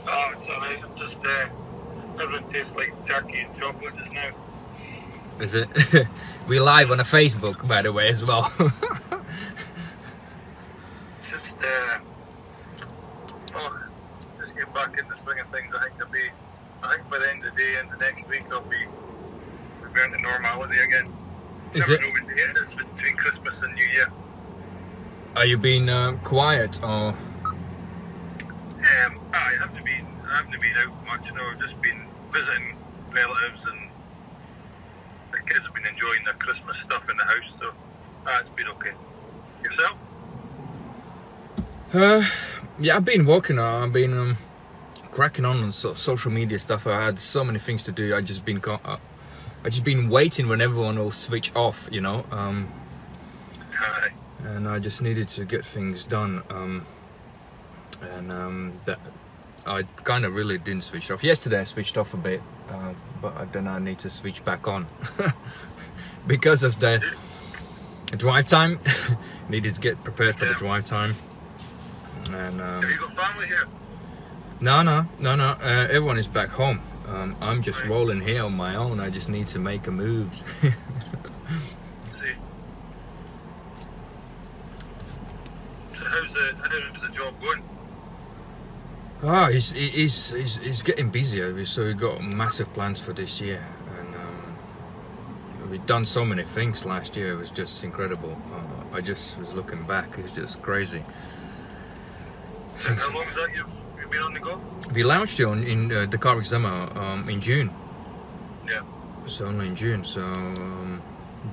Oh, 0.06 0.34
it's 0.36 0.46
alright. 0.50 0.84
I'm 0.84 0.94
just, 0.98 1.18
uh, 1.24 1.48
everything 2.20 2.48
tastes 2.50 2.76
like 2.76 2.92
turkey 3.06 3.38
and 3.40 3.56
chocolate 3.56 3.96
just 3.96 4.12
now. 4.12 4.30
Is 5.40 5.54
it? 5.54 6.06
we 6.48 6.60
live 6.60 6.90
on 6.90 7.00
a 7.00 7.02
Facebook, 7.02 7.66
by 7.66 7.80
the 7.80 7.94
way, 7.94 8.08
as 8.08 8.22
well. 8.22 8.52
Just, 11.30 11.54
uh, 11.62 11.98
oh, 13.54 13.82
just 14.40 14.54
get 14.56 14.74
back 14.74 14.98
in 14.98 15.08
the 15.08 15.16
swing 15.22 15.38
of 15.38 15.46
things. 15.48 15.72
I 15.74 15.84
think 15.88 16.02
I'll 16.02 16.10
be, 16.10 16.28
I 16.82 16.96
think 16.96 17.08
by 17.08 17.18
the 17.20 17.30
end 17.30 17.44
of 17.44 17.54
the 17.54 17.62
day 17.62 17.76
and 17.78 17.88
the 17.88 17.96
next 17.98 18.28
week 18.28 18.42
I'll 18.50 18.60
be 18.62 18.84
reverting 19.80 20.12
to 20.16 20.22
normality 20.22 20.80
again. 20.80 21.10
Is 21.72 21.88
Never 21.88 22.02
it? 22.02 22.06
know 22.06 22.12
when 22.12 22.26
the 22.36 22.42
end 22.42 22.58
is 22.58 22.74
between 22.74 23.16
Christmas 23.16 23.54
and 23.62 23.74
New 23.74 23.84
Year. 23.86 24.12
Are 25.36 25.46
you 25.46 25.56
being 25.56 25.88
uh, 25.88 26.18
quiet 26.24 26.82
or? 26.82 27.14
Um, 27.14 27.16
I 29.32 29.54
haven't 29.60 29.84
been, 29.84 30.06
I 30.28 30.36
haven't 30.36 30.60
been 30.60 30.76
out 30.78 31.06
much. 31.06 31.24
You 31.26 31.32
know, 31.34 31.44
I've 31.44 31.60
just 31.60 31.80
been 31.80 32.04
visiting 32.32 32.76
relatives, 33.12 33.60
and 33.70 33.90
the 35.32 35.38
kids 35.38 35.60
have 35.64 35.74
been 35.74 35.86
enjoying 35.86 36.24
their 36.24 36.34
Christmas 36.34 36.78
stuff 36.78 37.08
in 37.08 37.16
the 37.16 37.24
house. 37.24 37.52
So 37.60 37.72
that's 38.24 38.48
been 38.50 38.66
okay. 38.68 38.90
Yourself? 39.62 39.96
Uh, 41.94 42.22
yeah, 42.80 42.96
I've 42.96 43.04
been 43.04 43.24
working. 43.24 43.58
Uh, 43.58 43.84
I've 43.84 43.92
been 43.92 44.16
um, 44.18 44.36
cracking 45.12 45.44
on 45.44 45.62
on 45.62 45.72
so- 45.72 45.94
social 45.94 46.32
media 46.32 46.58
stuff. 46.58 46.86
I 46.86 47.04
had 47.04 47.20
so 47.20 47.44
many 47.44 47.60
things 47.60 47.82
to 47.84 47.92
do. 47.92 48.14
I 48.14 48.20
just 48.20 48.44
been 48.44 48.60
uh, 48.66 48.96
I 49.64 49.68
just 49.68 49.84
been 49.84 50.08
waiting 50.08 50.48
when 50.48 50.60
everyone 50.60 50.98
will 50.98 51.12
switch 51.12 51.54
off. 51.54 51.88
You 51.92 52.00
know. 52.00 52.24
Um. 52.32 52.68
And 54.44 54.68
I 54.68 54.78
just 54.78 55.02
needed 55.02 55.28
to 55.28 55.44
get 55.44 55.64
things 55.64 56.04
done. 56.04 56.42
Um, 56.50 56.86
and 58.16 58.32
um, 58.32 58.80
that 58.86 58.98
I 59.66 59.82
kind 60.04 60.24
of 60.24 60.34
really 60.34 60.58
didn't 60.58 60.84
switch 60.84 61.10
off. 61.10 61.22
Yesterday 61.22 61.60
I 61.60 61.64
switched 61.64 61.98
off 61.98 62.14
a 62.14 62.16
bit, 62.16 62.40
uh, 62.70 62.94
but 63.20 63.52
then 63.52 63.68
I 63.68 63.78
need 63.78 63.98
to 64.00 64.10
switch 64.10 64.44
back 64.44 64.66
on 64.66 64.86
because 66.26 66.62
of 66.62 66.80
the 66.80 67.04
drive 68.16 68.46
time. 68.46 68.80
needed 69.48 69.74
to 69.74 69.80
get 69.80 70.02
prepared 70.04 70.36
for 70.36 70.46
the 70.46 70.54
drive 70.54 70.84
time. 70.84 71.14
And 72.26 72.60
um, 72.60 72.82
Have 72.82 72.90
you 72.90 72.98
got 72.98 73.12
family 73.12 73.46
here? 73.46 73.64
no, 74.60 74.82
no, 74.82 75.06
no, 75.20 75.34
no. 75.34 75.48
Uh, 75.50 75.86
everyone 75.88 76.18
is 76.18 76.28
back 76.28 76.50
home. 76.50 76.80
Um, 77.08 77.36
I'm 77.40 77.62
just 77.62 77.84
rolling 77.86 78.20
here 78.20 78.44
on 78.44 78.52
my 78.52 78.76
own. 78.76 79.00
I 79.00 79.10
just 79.10 79.28
need 79.28 79.48
to 79.48 79.58
make 79.58 79.86
a 79.88 79.90
moves. 79.90 80.44
see. 82.10 82.32
So 85.94 86.04
how's 86.04 86.32
the 86.32 86.54
how's 86.60 87.02
the 87.02 87.08
job 87.08 87.34
going? 87.40 87.62
Oh, 89.22 89.46
he's, 89.46 89.72
he's, 89.72 90.30
he's, 90.30 90.56
he's 90.58 90.82
getting 90.82 91.10
busier, 91.10 91.64
so 91.66 91.84
we've 91.84 91.98
got 91.98 92.22
massive 92.22 92.72
plans 92.72 93.00
for 93.00 93.12
this 93.12 93.40
year. 93.40 93.62
And 93.98 94.14
um, 94.14 95.70
we've 95.70 95.84
done 95.84 96.06
so 96.06 96.24
many 96.24 96.42
things 96.42 96.86
last 96.86 97.16
year, 97.16 97.32
it 97.32 97.36
was 97.36 97.50
just 97.50 97.84
incredible. 97.84 98.40
Uh, 98.52 98.96
I 98.96 99.00
just 99.02 99.38
was 99.38 99.50
looking 99.52 99.82
back, 99.82 100.18
it 100.18 100.22
was 100.22 100.32
just 100.32 100.62
crazy. 100.62 101.02
How 102.78 103.14
long 103.14 103.26
is 103.28 103.34
that 103.34 103.48
you've, 103.54 103.70
you've 104.00 104.10
been 104.10 104.22
on 104.22 104.32
the 104.32 104.40
go? 104.40 104.58
We 104.94 105.02
launched 105.04 105.38
it 105.38 105.44
on, 105.44 105.64
in 105.64 105.92
uh, 105.92 106.06
the 106.06 106.16
Car 106.16 106.38
Examiner 106.38 106.88
um, 106.98 107.28
in 107.28 107.42
June, 107.42 107.70
Yeah. 108.66 108.80
so 109.26 109.44
only 109.44 109.66
in 109.66 109.76
June. 109.76 110.06
So 110.06 110.22
um, 110.22 111.02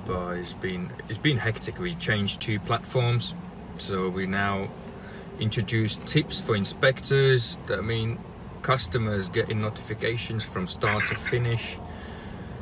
but 0.06 0.38
it's 0.38 0.54
been 0.54 0.90
it's 1.10 1.18
been 1.18 1.36
hectic. 1.36 1.78
We 1.78 1.94
changed 1.96 2.40
two 2.40 2.58
platforms, 2.60 3.34
so 3.76 4.08
we 4.08 4.24
now 4.26 4.68
introduced 5.40 6.06
tips 6.06 6.40
for 6.40 6.54
inspectors. 6.54 7.58
That 7.66 7.82
mean 7.82 8.18
customers 8.62 9.28
getting 9.28 9.60
notifications 9.60 10.44
from 10.44 10.68
start 10.68 11.02
to 11.08 11.14
finish. 11.14 11.78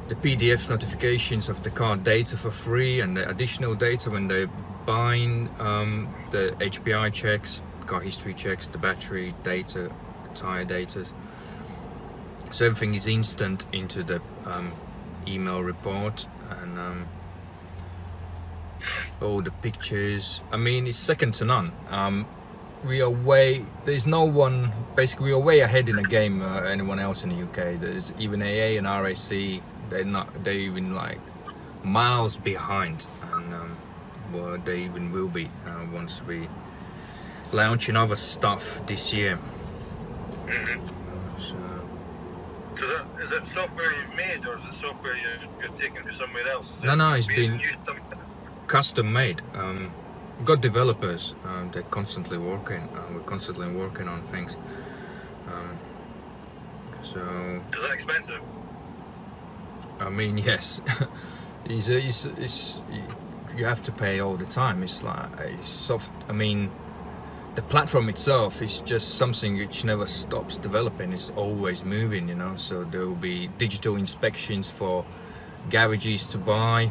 The 0.08 0.14
PDF 0.14 0.68
notifications 0.68 1.48
of 1.48 1.62
the 1.62 1.70
car 1.70 1.96
data 1.96 2.36
for 2.36 2.50
free 2.50 3.00
and 3.00 3.16
the 3.16 3.28
additional 3.28 3.74
data 3.74 4.10
when 4.10 4.28
they 4.28 4.46
buying 4.86 5.48
um, 5.58 6.08
the 6.30 6.54
HPI 6.60 7.12
checks, 7.12 7.60
car 7.86 8.00
history 8.00 8.34
checks, 8.34 8.68
the 8.68 8.78
battery 8.78 9.34
data, 9.42 9.90
tire 10.34 10.64
data. 10.64 11.04
So 12.50 12.66
everything 12.66 12.94
is 12.94 13.08
instant 13.08 13.66
into 13.72 14.04
the 14.04 14.22
um, 14.46 14.72
email 15.26 15.60
report 15.62 16.26
and 16.50 16.78
um, 16.78 17.06
all 19.20 19.42
the 19.42 19.50
pictures. 19.50 20.40
I 20.52 20.56
mean, 20.56 20.86
it's 20.86 20.98
second 20.98 21.34
to 21.34 21.44
none. 21.44 21.72
Um, 21.90 22.26
we 22.86 23.00
are 23.02 23.10
way. 23.10 23.64
There's 23.84 24.06
no 24.06 24.24
one. 24.24 24.72
Basically, 24.96 25.26
we 25.26 25.32
are 25.32 25.38
way 25.38 25.60
ahead 25.60 25.88
in 25.88 25.96
the 25.96 26.02
game. 26.02 26.42
Uh, 26.42 26.60
anyone 26.62 26.98
else 26.98 27.24
in 27.24 27.30
the 27.30 27.42
UK? 27.42 27.78
There's 27.80 28.12
even 28.18 28.42
AA 28.42 28.78
and 28.78 28.86
RAC. 28.86 29.62
They're 29.90 30.04
not. 30.04 30.28
They're 30.44 30.54
even 30.54 30.94
like 30.94 31.18
miles 31.84 32.36
behind, 32.36 33.06
and 33.32 33.54
um, 33.54 33.76
well, 34.32 34.58
they 34.58 34.80
even 34.82 35.12
will 35.12 35.28
be 35.28 35.46
uh, 35.66 35.84
once 35.92 36.22
we 36.24 36.48
launching 37.52 37.96
other 37.96 38.16
stuff 38.16 38.84
this 38.86 39.12
year. 39.12 39.38
So, 41.38 41.56
So 42.76 42.86
that, 42.88 43.06
is 43.22 43.32
it 43.32 43.46
software 43.46 43.86
you've 43.92 44.16
made 44.16 44.46
or 44.46 44.56
is 44.58 44.64
it 44.64 44.74
software 44.74 45.14
you- 45.16 45.48
you've 45.62 45.76
taken 45.78 46.04
to 46.06 46.14
somewhere 46.14 46.46
else? 46.48 46.76
Is 46.76 46.82
No, 46.82 46.94
no, 46.94 47.12
it's 47.14 47.26
been- 47.28 47.58
used 47.60 47.76
somewhere 47.86 48.02
else? 48.12 48.22
custom 48.66 49.12
made. 49.12 49.42
Um, 49.54 49.92
got 50.44 50.60
developers. 50.60 51.34
Uh, 51.44 51.64
they're 51.72 51.82
constantly 51.82 52.38
working. 52.38 52.82
Uh, 52.94 53.02
we're 53.14 53.20
constantly 53.20 53.68
working 53.68 54.08
on 54.08 54.22
things. 54.28 54.56
Um, 55.48 55.78
so 57.02 57.20
Is 57.20 57.82
that 57.82 57.92
expensive? 57.94 58.40
I 60.00 60.10
mean, 60.10 60.38
yes, 60.50 60.80
it's, 61.64 61.88
it's, 61.88 62.26
it's, 62.26 62.82
you 63.56 63.64
have 63.64 63.82
to 63.84 63.92
pay 63.92 64.20
all 64.20 64.36
the 64.36 64.44
time. 64.46 64.82
It's 64.82 65.02
like 65.02 65.28
it's 65.40 65.70
soft. 65.70 66.10
I 66.28 66.32
mean, 66.32 66.70
the 67.54 67.62
platform 67.62 68.08
itself 68.08 68.60
is 68.60 68.80
just 68.80 69.14
something 69.14 69.56
which 69.56 69.84
never 69.84 70.06
stops 70.06 70.58
developing. 70.58 71.12
It's 71.12 71.30
always 71.30 71.84
moving, 71.84 72.28
you 72.28 72.34
know. 72.34 72.56
So 72.56 72.84
there 72.84 73.00
will 73.00 73.14
be 73.14 73.48
digital 73.58 73.96
inspections 73.96 74.68
for 74.68 75.04
garages 75.70 76.26
to 76.26 76.38
buy, 76.38 76.90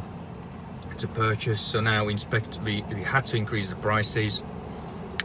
to 0.99 1.07
purchase. 1.07 1.61
So 1.61 1.79
now 1.79 2.07
inspect. 2.07 2.59
We, 2.63 2.83
we 2.83 3.01
had 3.03 3.25
to 3.27 3.37
increase 3.37 3.67
the 3.67 3.75
prices 3.75 4.41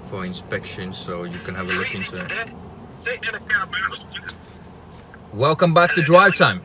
for 0.08 0.24
inspection, 0.24 0.92
so 0.92 1.24
you 1.24 1.38
can 1.38 1.54
have 1.54 1.68
a 1.68 1.72
look 1.72 1.94
into 1.94 2.16
it. 2.22 2.52
Welcome 5.32 5.72
back 5.72 5.94
to 5.94 6.02
Drive 6.02 6.34
Time. 6.34 6.60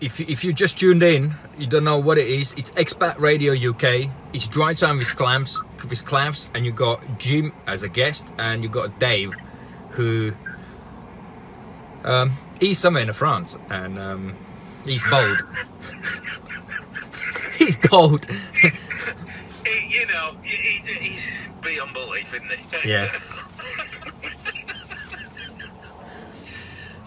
If 0.00 0.20
you, 0.20 0.26
if 0.28 0.44
you 0.44 0.52
just 0.52 0.78
tuned 0.78 1.02
in, 1.02 1.34
you 1.56 1.66
don't 1.66 1.82
know 1.82 1.98
what 1.98 2.18
it 2.18 2.28
is. 2.28 2.52
It's 2.54 2.70
Expat 2.72 3.18
Radio 3.18 3.52
UK. 3.54 4.10
It's 4.32 4.46
drive 4.46 4.76
Time 4.76 4.98
with 4.98 5.16
Clams, 5.16 5.60
with 5.88 6.04
Clams, 6.04 6.48
and 6.54 6.64
you 6.64 6.70
got 6.70 7.00
Jim 7.18 7.52
as 7.66 7.82
a 7.82 7.88
guest, 7.88 8.32
and 8.38 8.62
you 8.62 8.68
got 8.68 9.00
Dave, 9.00 9.34
who 9.90 10.32
um, 12.04 12.32
he's 12.60 12.78
somewhere 12.78 13.02
in 13.02 13.12
France, 13.12 13.56
and 13.70 13.98
um, 13.98 14.36
he's 14.88 15.02
bold. 15.10 15.38
he's 17.58 17.76
bold. 17.76 18.26
He, 18.26 19.98
you 19.98 20.06
know, 20.06 20.36
he, 20.42 20.56
he, 20.56 20.92
he's 20.94 21.52
beyond 21.62 21.92
belief, 21.94 22.34
isn't 22.34 22.50
he? 22.50 22.90
yeah. 22.90 23.08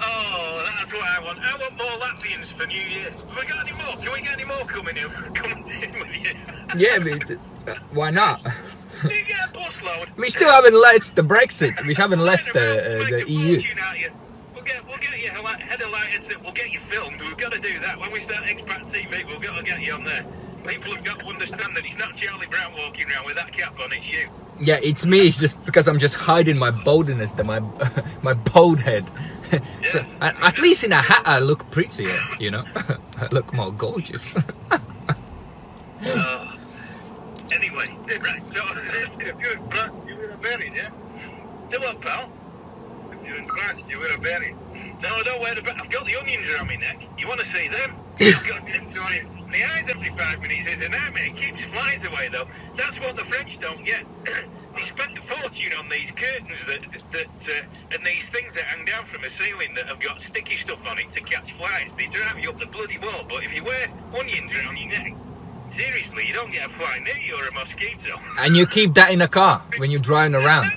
Oh, 0.03 0.63
that's 0.65 0.91
what 0.91 1.03
I 1.03 1.19
want. 1.23 1.37
I 1.43 1.55
want 1.57 1.77
more 1.77 1.85
Latvians 1.99 2.51
for 2.53 2.65
New 2.65 2.73
Year. 2.75 3.11
Have 3.11 3.37
we 3.39 3.45
got 3.45 3.67
any 3.67 3.77
more? 3.77 3.95
Can 4.03 4.11
we 4.13 4.21
get 4.21 4.33
any 4.33 4.45
more 4.45 4.65
coming 4.65 4.97
in? 4.97 5.09
Coming 5.33 5.69
in 5.69 5.93
with 5.93 6.17
you? 6.17 6.33
Yeah, 6.75 6.97
but, 6.99 7.37
uh, 7.71 7.75
why 7.91 8.09
not? 8.09 8.43
You 9.03 9.09
get 9.27 9.47
a 9.47 9.51
busload? 9.53 10.09
We 10.17 10.29
still 10.29 10.51
haven't 10.51 10.73
left 10.79 11.15
the 11.15 11.21
Brexit. 11.21 11.85
We 11.85 11.93
haven't 11.93 12.21
left 12.21 12.51
the, 12.53 13.03
uh, 13.03 13.09
the 13.09 13.25
EU. 13.31 13.59
Head 15.49 15.81
of 15.81 15.91
lighted. 15.91 16.41
We'll 16.43 16.53
get 16.53 16.71
you 16.71 16.79
filmed. 16.79 17.21
We've 17.21 17.37
got 17.37 17.51
to 17.53 17.59
do 17.59 17.79
that. 17.79 17.99
When 17.99 18.11
we 18.11 18.19
start 18.19 18.43
Expat 18.43 18.91
TV, 18.91 19.25
we've 19.27 19.41
got 19.41 19.57
to 19.57 19.63
get 19.63 19.81
you 19.81 19.93
on 19.93 20.03
there. 20.03 20.25
People 20.65 20.93
have 20.93 21.03
got 21.03 21.19
to 21.19 21.25
understand 21.27 21.75
that 21.75 21.85
it's 21.85 21.97
not 21.97 22.15
Charlie 22.15 22.47
Brown 22.47 22.73
walking 22.77 23.07
around 23.11 23.25
with 23.25 23.35
that 23.35 23.51
cap 23.51 23.79
on. 23.79 23.91
It's 23.93 24.11
you. 24.11 24.27
Yeah, 24.59 24.79
it's 24.83 25.05
me. 25.05 25.27
It's 25.27 25.39
just 25.39 25.63
because 25.65 25.87
I'm 25.87 25.97
just 25.99 26.15
hiding 26.15 26.57
my 26.57 26.71
boldness, 26.71 27.35
my 27.43 27.59
my 28.21 28.33
bold 28.33 28.79
head. 28.79 29.05
so, 29.91 29.99
at, 30.21 30.39
at 30.41 30.59
least 30.59 30.83
in 30.83 30.91
a 30.91 31.01
hat, 31.01 31.23
I 31.25 31.39
look 31.39 31.69
prettier. 31.71 32.15
You 32.39 32.51
know, 32.51 32.63
I 33.17 33.27
look 33.31 33.53
more 33.53 33.71
gorgeous. 33.71 34.33
Uh, 36.03 36.51
anyway, 37.53 37.95
right. 38.07 38.41
So, 38.51 38.63
If 39.19 39.39
you're 39.39 39.53
in 39.53 39.69
France, 39.69 39.93
you 40.07 40.15
wear 40.15 40.31
a 40.31 40.37
beret, 40.37 40.73
yeah? 40.73 40.89
do 41.69 41.79
what, 41.79 42.01
pal? 42.01 42.31
In 43.41 43.47
France, 43.47 43.85
you 43.89 43.99
wear 43.99 44.15
a 44.15 44.19
beret. 44.19 44.53
No, 45.01 45.09
I 45.15 45.23
don't 45.23 45.41
wear 45.41 45.55
the. 45.55 45.63
ba- 45.63 45.75
I've 45.79 45.89
got 45.89 46.05
the 46.05 46.15
onions 46.15 46.49
around 46.51 46.67
my 46.67 46.75
neck. 46.75 47.01
You 47.17 47.27
want 47.27 47.39
to 47.39 47.45
see 47.45 47.67
them? 47.67 47.97
I've 48.21 48.47
got 48.47 48.65
them 48.65 48.91
to 48.91 49.01
My 49.47 49.63
eyes 49.75 49.89
every 49.89 50.09
five 50.09 50.39
minutes 50.41 50.67
is 50.67 50.79
a 50.81 50.89
nightmare. 50.89 51.25
It 51.25 51.35
keeps 51.35 51.65
flies 51.65 52.05
away 52.05 52.29
though. 52.31 52.47
That's 52.77 52.99
what 53.01 53.15
the 53.17 53.23
French 53.23 53.57
don't 53.59 53.83
get. 53.83 54.05
they 54.75 54.81
spent 54.83 55.17
a 55.17 55.21
fortune 55.23 55.73
on 55.79 55.89
these 55.89 56.11
curtains 56.11 56.65
that 56.67 56.81
that 57.11 57.27
uh, 57.49 57.95
and 57.95 58.05
these 58.05 58.27
things 58.29 58.53
that 58.53 58.63
hang 58.65 58.85
down 58.85 59.05
from 59.05 59.23
the 59.23 59.29
ceiling 59.29 59.73
that 59.75 59.87
have 59.87 59.99
got 59.99 60.21
sticky 60.21 60.55
stuff 60.57 60.85
on 60.87 60.99
it 60.99 61.09
to 61.11 61.21
catch 61.21 61.53
flies. 61.53 61.93
They 61.95 62.07
drive 62.07 62.39
you 62.39 62.49
up 62.51 62.59
the 62.59 62.67
bloody 62.67 62.99
wall. 62.99 63.25
But 63.27 63.43
if 63.43 63.55
you 63.55 63.63
wear 63.63 63.87
onions 64.19 64.53
around 64.55 64.77
your 64.77 64.89
neck, 64.89 65.15
seriously, 65.67 66.27
you 66.27 66.33
don't 66.33 66.51
get 66.51 66.67
a 66.67 66.69
fly 66.69 66.99
near 67.03 67.17
you 67.17 67.35
or 67.35 67.47
a 67.47 67.53
mosquito. 67.53 68.19
and 68.39 68.55
you 68.55 68.67
keep 68.67 68.93
that 68.95 69.11
in 69.11 69.19
the 69.19 69.27
car 69.27 69.63
when 69.77 69.89
you're 69.91 69.99
driving 70.01 70.35
around. 70.41 70.67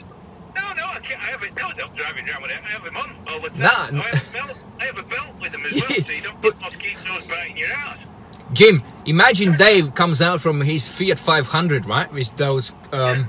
No, 0.56 0.62
no, 0.74 0.84
I 0.86 1.00
can't. 1.00 1.20
I 1.20 1.26
have 1.26 1.42
it. 1.42 1.56
No, 1.56 1.68
I 1.68 1.72
don't 1.74 1.94
drive 1.94 2.16
it 2.18 2.30
around 2.30 2.42
with 2.42 2.52
it. 2.52 2.58
I 2.63 2.63
have 2.74 2.84
them 2.84 2.96
on 2.96 3.16
all 3.28 3.40
the 3.40 3.50
time. 3.50 3.60
Nah, 3.96 4.02
I, 4.02 4.06
have 4.08 4.28
a 4.28 4.32
belt, 4.32 4.58
I 4.80 4.84
have 4.84 4.98
a 4.98 5.02
belt 5.04 5.36
with 5.40 5.52
them 5.52 5.64
as 5.64 5.72
well, 5.74 5.90
so 5.90 6.12
you 6.12 6.22
don't 6.22 6.42
get 6.42 6.60
mosquitoes 6.60 7.26
biting 7.26 7.56
your 7.56 7.68
ass. 7.68 8.06
Jim, 8.52 8.82
imagine 9.06 9.56
Dave 9.56 9.94
comes 9.94 10.20
out 10.20 10.40
from 10.40 10.60
his 10.60 10.88
Fiat 10.88 11.18
500, 11.18 11.86
right, 11.86 12.12
with 12.12 12.36
those. 12.36 12.72
Um, 12.92 13.24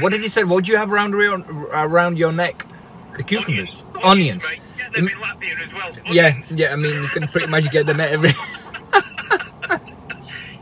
what 0.00 0.10
did 0.12 0.20
he 0.20 0.28
say? 0.28 0.44
What 0.44 0.64
do 0.64 0.72
you 0.72 0.78
have 0.78 0.92
around 0.92 1.12
your 1.12 1.40
around 1.72 2.18
your 2.18 2.32
neck? 2.32 2.66
The 3.16 3.22
cucumbers, 3.22 3.82
onions. 4.04 4.44
mate. 4.44 4.60
Get 4.76 4.92
them 4.92 5.08
in 5.08 5.14
Latvia 5.14 5.64
as 5.64 5.72
well. 5.74 5.90
Yeah, 6.14 6.26
Onions. 6.26 6.52
yeah. 6.52 6.72
I 6.72 6.76
mean, 6.76 7.02
you 7.02 7.08
can 7.08 7.26
pretty 7.28 7.46
much 7.46 7.70
get 7.70 7.86
them 7.86 7.98
at 8.00 8.10
every. 8.10 8.30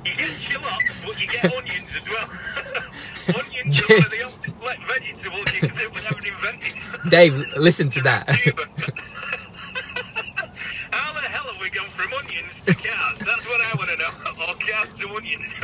You 0.04 0.12
get 0.14 0.38
shallots, 0.38 1.00
but 1.04 1.20
you 1.20 1.26
get 1.26 1.44
onions 1.46 1.96
as 1.96 2.08
well. 2.08 2.30
onions 3.40 3.76
Jim. 3.80 3.98
are 4.04 4.08
the 4.08 4.22
oldest 4.24 4.62
le- 4.62 4.86
vegetables 4.86 5.54
you 5.54 5.60
can 5.68 5.76
do. 5.76 5.90
Dave, 7.08 7.34
listen 7.56 7.90
to 7.90 8.00
that. 8.02 8.28
How 10.90 11.12
the 11.12 11.20
hell 11.20 11.44
have 11.52 11.60
we 11.60 11.68
gone 11.70 11.88
from 11.88 12.12
onions 12.14 12.60
to 12.62 12.74
cars? 12.74 13.18
That's 13.18 13.46
what 13.46 13.60
I 13.60 13.74
want 13.76 13.90
to 13.90 13.96
know. 13.98 14.10
Or 14.48 14.54
cars 14.54 14.96
to 14.98 15.08
onions. 15.14 15.54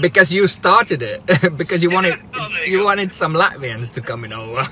because 0.00 0.32
you 0.32 0.46
started 0.46 1.02
it. 1.02 1.22
because 1.56 1.82
you 1.82 1.90
wanted 1.90 2.20
Oh, 2.34 2.48
you 2.66 2.78
you 2.78 2.84
wanted 2.84 3.12
some 3.14 3.34
Latvians 3.34 3.92
to 3.94 4.00
come 4.02 4.24
in 4.24 4.32
over. 4.32 4.62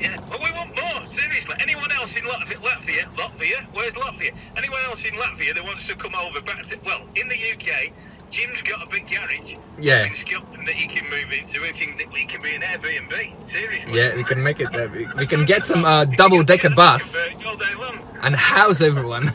Yeah, 0.00 0.16
well, 0.28 0.40
we 0.42 0.50
want 0.52 0.70
more. 0.76 1.06
Seriously, 1.06 1.54
anyone 1.60 1.90
else 1.92 2.16
in 2.16 2.24
Latvia, 2.24 2.58
Latvia, 2.62 3.04
Latvia, 3.16 3.66
where's 3.74 3.94
Latvia? 3.94 4.32
Anyone 4.56 4.79
else 4.90 5.04
in 5.04 5.12
Latvia 5.14 5.54
that 5.54 5.64
wants 5.64 5.86
to 5.88 5.94
come 5.96 6.14
over 6.16 6.40
back 6.42 6.62
to, 6.62 6.76
well, 6.84 7.00
in 7.14 7.28
the 7.28 7.36
UK, 7.36 7.92
Jim's 8.28 8.62
got 8.62 8.82
a 8.84 8.90
big 8.90 9.06
garage 9.08 9.54
Yeah. 9.78 10.04
in 10.06 10.14
Scotland 10.14 10.66
that 10.66 10.74
he 10.74 10.86
can 10.88 11.08
move 11.10 11.32
into. 11.32 11.62
He 11.62 11.72
can, 11.72 12.10
he 12.12 12.24
can 12.26 12.42
be 12.42 12.54
an 12.56 12.62
Airbnb. 12.62 13.44
Seriously. 13.44 13.92
Yeah, 13.96 14.14
we 14.16 14.24
can 14.24 14.42
make 14.42 14.58
it. 14.60 14.74
Uh, 14.74 14.88
we, 14.92 15.06
we 15.16 15.26
can 15.26 15.44
get 15.44 15.64
some 15.64 15.84
uh, 15.84 16.04
double 16.04 16.42
decker 16.42 16.70
bus 16.70 17.16
All 17.46 17.56
day 17.56 17.74
long. 17.78 17.98
and 18.22 18.34
house 18.34 18.80
everyone. 18.80 19.28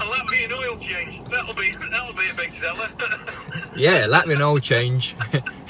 A 0.00 0.04
Latvian 0.04 0.52
oil 0.52 0.78
change. 0.78 1.22
That'll 1.30 1.54
be 1.54 1.70
that'll 1.90 2.14
be 2.14 2.30
a 2.30 2.34
big 2.34 2.52
seller. 2.52 2.88
yeah, 3.76 4.06
Latvian 4.06 4.40
oil 4.40 4.58
change. 4.58 5.14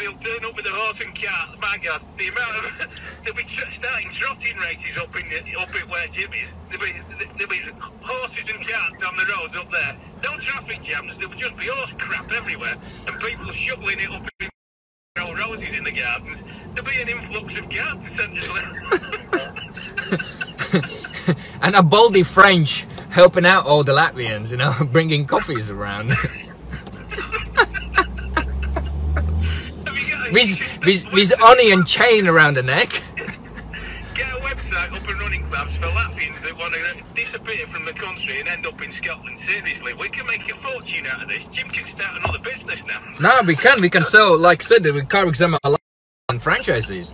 He'll 0.00 0.12
turn 0.14 0.44
up 0.44 0.56
with 0.56 0.66
a 0.66 0.70
horse 0.70 1.00
and 1.00 1.14
cart. 1.14 1.60
My 1.60 1.76
God, 1.82 2.04
the 2.16 2.28
amount 2.28 2.56
of 2.56 2.64
they'll 3.24 3.34
be 3.34 3.44
tr- 3.44 3.70
starting 3.70 4.08
trotting 4.10 4.56
races 4.58 4.98
up 4.98 5.14
in 5.16 5.28
the, 5.28 5.56
up 5.60 5.74
at 5.74 5.88
where 5.88 6.06
Jim 6.08 6.32
is. 6.32 6.54
There'll 6.70 6.84
be 6.84 6.92
there'll 7.36 7.50
be 7.50 7.60
horses 8.02 8.48
and 8.50 8.66
carts 8.66 9.04
on 9.04 9.16
the 9.16 9.24
roads 9.36 9.56
up 9.56 9.70
there. 9.70 9.96
No 10.24 10.36
traffic 10.38 10.82
jams. 10.82 11.18
There'll 11.18 11.34
just 11.34 11.56
be 11.56 11.66
horse 11.66 11.94
crap 11.98 12.32
everywhere, 12.32 12.74
and 13.06 13.20
people 13.20 13.50
shoveling 13.52 13.98
it 14.00 14.10
up 14.10 14.26
in 14.40 14.48
old 15.22 15.38
roses 15.38 15.74
in 15.76 15.84
the 15.84 15.92
gardens. 15.92 16.42
There'll 16.74 16.90
be 16.90 17.00
an 17.02 17.08
influx 17.08 17.58
of 17.58 17.68
garden 17.68 18.02
centres. 18.02 18.48
and 21.62 21.74
a 21.74 21.82
baldy 21.82 22.22
French 22.22 22.84
helping 23.10 23.44
out 23.44 23.66
all 23.66 23.84
the 23.84 23.92
Latvians, 23.92 24.50
you 24.50 24.56
know, 24.56 24.72
bringing 24.92 25.26
coffees 25.26 25.70
around. 25.70 26.10
Have 26.12 26.34
you 29.98 30.08
got 30.08 30.19
a- 30.19 30.19
with, 30.32 30.84
with, 30.84 31.12
with 31.12 31.42
onion 31.42 31.84
chain 31.84 32.26
around 32.26 32.56
the 32.56 32.62
neck. 32.62 32.90
Get 34.14 34.28
a 34.28 34.40
website 34.40 34.92
up 34.92 35.08
and 35.08 35.20
running, 35.20 35.44
clubs 35.44 35.76
for 35.76 35.86
Latvians 35.86 36.40
that 36.42 36.56
want 36.58 36.74
to 36.74 37.02
disappear 37.14 37.66
from 37.66 37.84
the 37.84 37.92
country 37.92 38.40
and 38.40 38.48
end 38.48 38.66
up 38.66 38.82
in 38.82 38.90
Scotland. 38.90 39.38
Seriously, 39.38 39.94
we 39.94 40.08
can 40.08 40.26
make 40.26 40.50
a 40.50 40.56
fortune 40.56 41.06
out 41.06 41.22
of 41.22 41.28
this. 41.28 41.46
Jim 41.46 41.68
can 41.68 41.84
start 41.84 42.22
another 42.22 42.38
business 42.38 42.84
now. 42.86 43.00
No, 43.20 43.40
we 43.46 43.56
can. 43.56 43.80
We 43.80 43.90
can 43.90 44.04
sell, 44.04 44.38
like 44.38 44.62
I 44.62 44.64
said, 44.64 44.84
we 44.84 45.02
car 45.02 45.26
exam 45.26 45.56
and 46.28 46.42
franchises, 46.42 47.12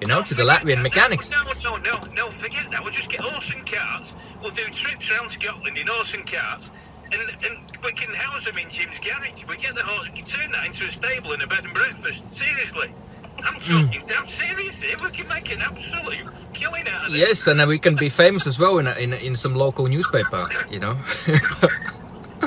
you 0.00 0.06
know, 0.06 0.22
to 0.22 0.34
the 0.34 0.44
Latvian 0.44 0.82
mechanics. 0.82 1.30
No, 1.30 1.38
no, 1.64 1.76
no, 1.78 1.98
no, 2.14 2.30
forget 2.30 2.70
that. 2.70 2.82
We'll 2.82 2.92
just 2.92 3.10
get 3.10 3.20
horse 3.20 3.52
and 3.54 3.66
carts. 3.66 4.14
We'll 4.42 4.50
do 4.50 4.64
trips 4.64 5.10
around 5.10 5.30
Scotland 5.30 5.78
in 5.78 5.86
horse 5.86 6.14
and 6.14 6.30
carts. 6.30 6.70
And, 7.12 7.22
and 7.44 7.78
we 7.84 7.92
can 7.92 8.12
house 8.14 8.44
them 8.44 8.58
in 8.58 8.68
Jim's 8.68 8.98
garage. 8.98 9.44
We 9.46 9.56
get 9.56 9.74
the 9.74 9.82
horse, 9.82 10.10
we 10.12 10.20
turn 10.22 10.52
that 10.52 10.66
into 10.66 10.84
a 10.84 10.90
stable 10.90 11.32
and 11.32 11.42
a 11.42 11.46
bed 11.46 11.64
and 11.64 11.74
breakfast. 11.74 12.32
Seriously. 12.32 12.92
I'm 13.38 13.54
hmm. 13.54 13.86
talking, 13.86 14.02
I'm 14.16 14.26
serious 14.26 14.82
here. 14.82 14.96
We 15.02 15.10
can 15.10 15.28
make 15.28 15.52
an 15.54 15.62
absolute 15.62 16.26
killing 16.52 16.88
out 16.88 17.06
of 17.06 17.12
this. 17.12 17.20
Yes, 17.20 17.46
and 17.46 17.60
then 17.60 17.68
we 17.68 17.78
can 17.78 17.94
be 17.94 18.08
famous 18.08 18.46
as 18.46 18.58
well 18.58 18.78
in 18.78 18.86
a, 18.86 18.94
in, 18.94 19.12
a- 19.12 19.16
in 19.16 19.36
some 19.36 19.54
local 19.54 19.86
newspaper, 19.86 20.46
you 20.70 20.80
know. 20.80 20.98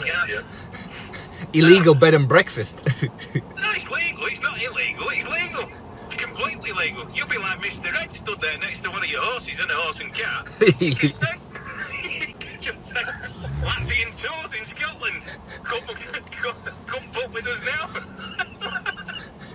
Yeah. 0.06 0.42
Illegal 1.54 1.96
bed 1.96 2.14
and 2.14 2.28
breakfast. 2.28 2.88
No, 3.34 3.70
it's 3.76 3.90
legal. 3.92 4.26
It's 4.26 4.42
not 4.42 4.62
illegal. 4.62 5.08
It's 5.10 5.28
legal. 5.28 5.70
Completely 6.10 6.72
legal. 6.72 7.08
You'll 7.14 7.28
be 7.28 7.38
like 7.38 7.60
Mr. 7.60 7.96
Ed 8.02 8.14
stood 8.14 8.42
there 8.42 8.58
next 8.58 8.80
to 8.80 8.90
one 8.90 9.04
of 9.04 9.10
your 9.10 9.22
horses 9.22 9.60
and 9.60 9.70
a 9.70 9.74
horse 9.76 10.02
and 10.02 10.14
cat. 10.14 10.48
You 13.62 13.68
can 13.68 13.86
say, 13.88 14.00
you 14.00 14.06
can 14.06 14.14
just 14.14 14.22
say, 14.22 14.26
Latvian 14.26 14.42
tours 14.42 14.54
in 14.60 14.66
Scotland. 14.66 15.22
Come, 15.64 15.82
come, 16.32 16.74
come 16.88 17.12
book 17.14 17.34
with 17.34 17.48
us 17.48 17.64
now. 17.66 17.90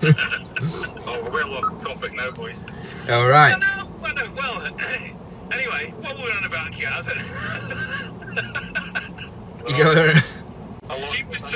oh, 1.06 1.22
we're 1.24 1.30
well 1.30 1.54
off 1.54 1.80
topic 1.82 2.14
now, 2.14 2.30
boys. 2.32 2.64
All 3.10 3.26
right. 3.26 3.50
No, 3.50 3.58
no, 3.58 3.92
well, 4.00 4.14
no, 4.14 4.32
well 4.36 4.62
anyway, 5.52 5.92
what 6.00 6.16
were 6.16 6.24
we 6.24 6.30
on 6.30 6.44
about 6.44 6.72
cars? 6.72 7.06
You're- 9.76 10.20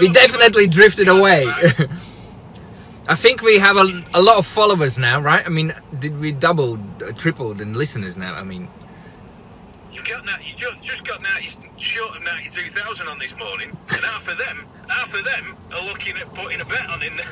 we 0.01 0.09
definitely 0.13 0.67
drifted 0.67 1.09
away. 1.09 1.47
I 3.09 3.15
think 3.15 3.43
we 3.43 3.59
have 3.59 3.77
a, 3.77 3.87
a 4.15 4.23
lot 4.23 4.37
of 4.39 4.47
followers 4.47 4.99
now, 4.99 5.21
right? 5.21 5.45
I 5.45 5.49
mean, 5.51 5.73
did 5.99 6.19
we 6.21 6.33
doubled, 6.33 6.81
uh, 7.03 7.13
tripled 7.13 7.61
in 7.61 7.75
listeners 7.75 8.17
now? 8.17 8.35
I 8.35 8.43
mean, 8.43 8.69
You 9.93 10.03
got 10.05 10.25
that? 10.27 10.47
You 10.47 10.55
just, 10.57 10.83
just 10.83 11.05
got 11.07 11.23
90, 11.23 11.61
short 11.79 12.17
of 12.17 12.23
ninety-two 12.23 12.71
thousand 12.71 13.09
on 13.09 13.19
this 13.19 13.37
morning, 13.37 13.77
and 13.91 14.01
half 14.05 14.29
of 14.29 14.39
them, 14.39 14.65
half 14.89 15.13
of 15.15 15.25
them 15.25 15.57
are 15.75 15.85
looking 15.87 16.17
at 16.17 16.33
putting 16.35 16.61
a 16.61 16.65
bet 16.65 16.89
on 16.89 17.03
in 17.03 17.17
the 17.17 17.25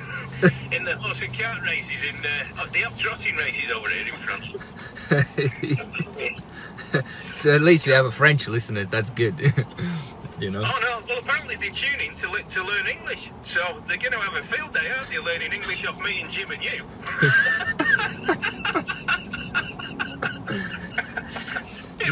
in 0.77 0.85
the 0.85 0.97
horse 0.97 1.23
and 1.23 1.33
cart 1.39 1.63
races. 1.63 2.03
In 2.09 2.17
uh, 2.17 2.65
the, 2.65 2.71
they 2.73 2.81
have 2.81 2.97
trotting 2.97 3.37
races 3.37 3.71
over 3.71 3.89
here 3.89 4.07
in 4.07 4.15
France. 4.21 4.53
so 7.35 7.55
at 7.55 7.63
least 7.63 7.87
we 7.87 7.93
have 7.93 8.05
a 8.07 8.11
French 8.11 8.49
listener 8.49 8.85
That's 8.85 9.11
good. 9.11 9.39
you 10.41 10.51
know. 10.51 10.63
Oh 10.65 10.79
no! 10.83 11.03
Well, 11.09 11.19
apparently 11.21 11.55
they 11.57 11.71
tune 11.71 12.01
in 12.01 12.15
to, 12.17 12.27
to 12.43 12.63
learn 12.65 12.87
English, 12.87 13.31
so 13.45 13.61
they're 13.87 13.97
going 13.99 14.13
to 14.13 14.19
have 14.19 14.35
a 14.35 14.43
field 14.43 14.75
day, 14.75 14.91
aren't 14.97 15.09
they? 15.11 15.19
Learning 15.19 15.53
English 15.53 15.87
off 15.87 16.01
me 16.03 16.21
and 16.21 16.31
Jim 16.31 16.51
and 16.51 16.65
you. 16.65 16.85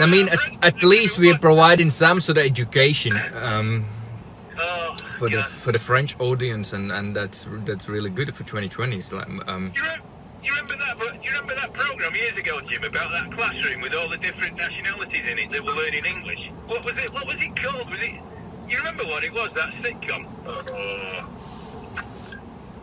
I 0.03 0.07
mean, 0.07 0.29
at, 0.29 0.39
at 0.65 0.83
least 0.83 1.19
we're 1.19 1.39
providing 1.39 1.91
some 1.91 2.21
sort 2.21 2.39
of 2.39 2.45
education 2.45 3.13
um, 3.41 3.85
Oh, 4.59 4.97
for 5.19 5.29
the 5.29 5.43
for 5.43 5.73
the 5.73 5.79
French 5.79 6.19
audience, 6.19 6.73
and, 6.73 6.91
and 6.91 7.15
that's 7.15 7.47
that's 7.65 7.89
really 7.89 8.11
good 8.11 8.35
for 8.35 8.45
2020. 8.45 8.97
It's 8.97 9.13
like, 9.13 9.29
um, 9.49 9.73
You, 9.75 9.83
re- 9.83 9.89
you 10.43 10.51
remember 10.55 10.77
that? 10.79 10.99
Do 10.99 11.05
you 11.29 11.31
remember 11.35 11.55
that 11.57 11.73
program 11.75 12.15
years 12.15 12.37
ago, 12.37 12.61
Jim, 12.63 12.85
about 12.85 13.11
that 13.11 13.31
classroom 13.33 13.83
with 13.83 13.95
all 13.95 14.09
the 14.09 14.17
different 14.19 14.57
nationalities 14.57 15.27
in 15.27 15.39
it 15.39 15.51
that 15.53 15.63
were 15.63 15.73
learning 15.73 16.05
English? 16.07 16.51
What 16.67 16.85
was 16.85 16.99
it? 16.99 17.13
What 17.13 17.27
was 17.27 17.41
it 17.43 17.55
called? 17.57 17.91
Was 17.91 18.03
it? 18.03 18.15
You 18.69 18.79
remember 18.79 19.05
what 19.05 19.25
it 19.25 19.33
was? 19.33 19.53
That 19.55 19.71
sitcom? 19.73 20.27
Uh, 20.47 21.27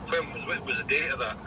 when 0.10 0.32
was, 0.34 0.46
what 0.46 0.66
was 0.66 0.78
the 0.78 0.84
date 0.86 1.12
of 1.12 1.20
that? 1.20 1.38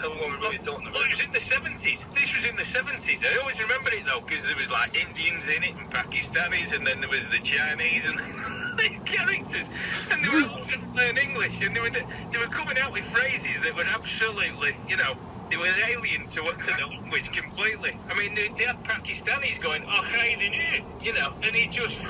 How, 0.00 0.08
long 0.08 0.40
were 0.40 0.48
we 0.48 0.56
talking 0.56 0.88
about? 0.88 0.96
Oh, 0.96 1.04
it 1.04 1.10
was 1.10 1.20
in 1.20 1.30
the 1.30 1.40
seventies. 1.40 2.06
This 2.14 2.34
was 2.34 2.46
in 2.46 2.56
the 2.56 2.64
seventies. 2.64 3.20
I 3.20 3.38
always 3.40 3.60
remember 3.60 3.90
it 3.92 4.06
though, 4.06 4.22
because 4.24 4.46
there 4.46 4.56
was 4.56 4.70
like 4.70 4.96
Indians 4.96 5.44
in 5.44 5.62
it 5.62 5.76
and 5.76 5.90
Pakistanis, 5.90 6.74
and 6.74 6.86
then 6.86 7.02
there 7.02 7.10
was 7.10 7.28
the 7.28 7.36
Chinese 7.36 8.08
and 8.08 8.16
the 8.80 8.88
characters, 9.04 9.68
and 10.10 10.24
they 10.24 10.28
were 10.32 10.48
all 10.48 10.64
trying 10.64 10.80
to 10.80 10.88
learn 10.96 11.18
English, 11.18 11.60
and 11.60 11.76
they 11.76 11.80
were 11.84 11.92
they 11.92 12.38
were 12.40 12.48
coming 12.48 12.78
out 12.78 12.94
with 12.94 13.04
phrases 13.12 13.60
that 13.60 13.76
were 13.76 13.84
absolutely, 13.92 14.72
you 14.88 14.96
know. 14.96 15.12
They 15.50 15.56
were 15.56 15.66
alien 15.90 16.26
to, 16.26 16.42
to 16.42 16.76
the 16.78 16.86
language 16.86 17.32
completely. 17.32 17.98
I 18.08 18.16
mean, 18.16 18.36
they, 18.36 18.54
they 18.56 18.66
had 18.66 18.84
Pakistanis 18.84 19.60
going, 19.60 19.82
oh, 19.84 20.02
hey, 20.04 20.84
you 21.02 21.12
know, 21.12 21.32
and 21.42 21.52
he 21.56 21.66
just, 21.66 22.04
or 22.04 22.08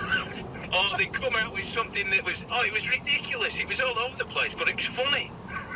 oh, 0.74 0.94
they 0.98 1.06
come 1.06 1.32
out 1.36 1.54
with 1.54 1.64
something 1.64 2.10
that 2.10 2.22
was, 2.22 2.44
oh, 2.52 2.62
it 2.66 2.72
was 2.74 2.90
ridiculous. 2.90 3.58
It 3.58 3.66
was 3.66 3.80
all 3.80 3.98
over 3.98 4.14
the 4.14 4.26
place, 4.26 4.52
but 4.52 4.68
it 4.68 4.76
was 4.76 4.84
funny. 4.84 5.32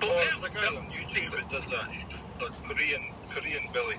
But 0.00 0.08
Oh, 0.10 0.14
now 0.14 0.38
there's 0.40 0.44
a 0.44 0.60
guy 0.60 0.76
on 0.76 0.86
YouTube 0.90 1.30
that 1.32 1.50
does 1.50 1.66
that. 1.66 1.90
He's 1.90 2.04
a 2.40 2.50
Korean, 2.68 3.02
Korean 3.30 3.64
Billy. 3.72 3.96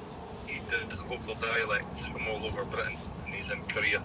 He 0.48 0.60
does 0.70 1.04
local 1.06 1.36
dialects 1.36 2.08
from 2.08 2.22
all 2.30 2.44
over 2.46 2.64
Britain, 2.66 2.98
and 3.26 3.34
he's 3.34 3.52
in 3.52 3.60
Korea. 3.68 4.02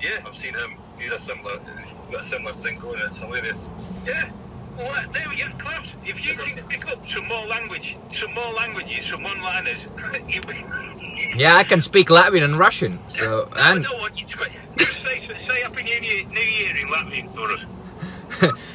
Yeah, 0.00 0.20
I've 0.26 0.34
seen 0.36 0.54
him. 0.54 0.76
He's 0.98 1.12
a 1.12 1.18
similar. 1.18 1.58
He's 1.76 1.92
got 2.10 2.20
a 2.20 2.24
similar 2.24 2.54
thing 2.54 2.78
going. 2.78 3.00
It's 3.06 3.18
hilarious. 3.18 3.66
yeah. 4.06 4.30
Well, 4.78 5.04
there 5.12 5.24
we 5.30 5.36
go, 5.36 5.48
Klaus. 5.58 5.96
If 6.04 6.22
you 6.24 6.34
can 6.34 6.62
pick 6.68 6.86
up 6.92 7.06
some 7.08 7.26
more 7.28 7.46
language, 7.46 7.96
some 8.10 8.34
more 8.34 8.52
languages, 8.52 9.06
some 9.06 9.22
one-liners, 9.22 9.88
yeah, 11.36 11.56
I 11.56 11.64
can 11.64 11.80
speak 11.80 12.08
Latvian 12.08 12.44
and 12.44 12.56
Russian. 12.56 12.98
So 13.08 13.48
I 13.56 13.72
and 13.72 13.84
don't 13.84 13.98
want 14.00 14.20
you 14.20 14.26
to 14.26 14.84
say, 14.92 15.18
say 15.18 15.62
Happy 15.62 15.82
New 15.82 15.92
Year, 16.00 16.26
New 16.28 16.40
Year 16.40 16.76
in 16.76 16.88
Latvian 16.88 17.34
for 17.34 17.50
us. 17.52 17.64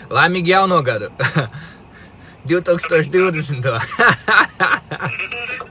laimīgi 0.10 0.48
jauno 0.56 0.82
gadu. 0.82 1.10
2020. 2.47 3.69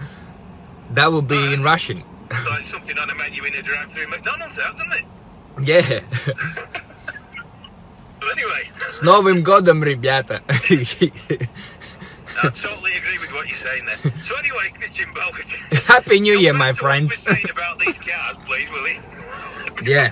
That 0.93 1.11
would 1.11 1.27
be 1.27 1.53
in 1.55 1.63
Russian. 1.63 2.03
it's 2.31 2.47
like 2.49 2.65
something 2.65 2.99
on 2.99 3.09
a 3.09 3.15
menu 3.15 3.43
in 3.45 3.55
a 3.55 3.63
drive-through 3.63 4.03
at 4.05 4.11
McDonald's, 4.11 4.59
out, 4.59 4.77
doesn't 4.77 4.93
it? 4.93 5.05
Yeah. 5.69 6.01
But 8.21 8.31
anyway, 8.39 8.71
С 8.91 9.01
Новым 9.03 9.43
годом, 9.43 9.83
ребята. 9.83 10.43
I 10.49 10.53
totally 12.51 12.95
agree 12.95 13.19
with 13.19 13.33
what 13.33 13.49
you're 13.49 13.57
saying 13.57 13.85
there. 13.87 13.97
So 14.23 14.37
anyway, 14.37 14.73
Jimbo. 14.93 15.21
Happy 15.87 16.21
New 16.21 16.39
Year, 16.39 16.53
Go 16.53 16.59
my 16.59 16.69
back 16.71 16.79
to 16.79 16.85
what 16.85 17.01
you 17.01 17.09
friends. 17.09 17.27
were 17.27 17.35
saying 17.35 17.51
about 17.51 17.79
these 17.81 17.99
cars, 17.99 18.37
please, 18.47 18.71
will 18.71 18.87
you? 18.89 19.01
yeah. 19.85 20.11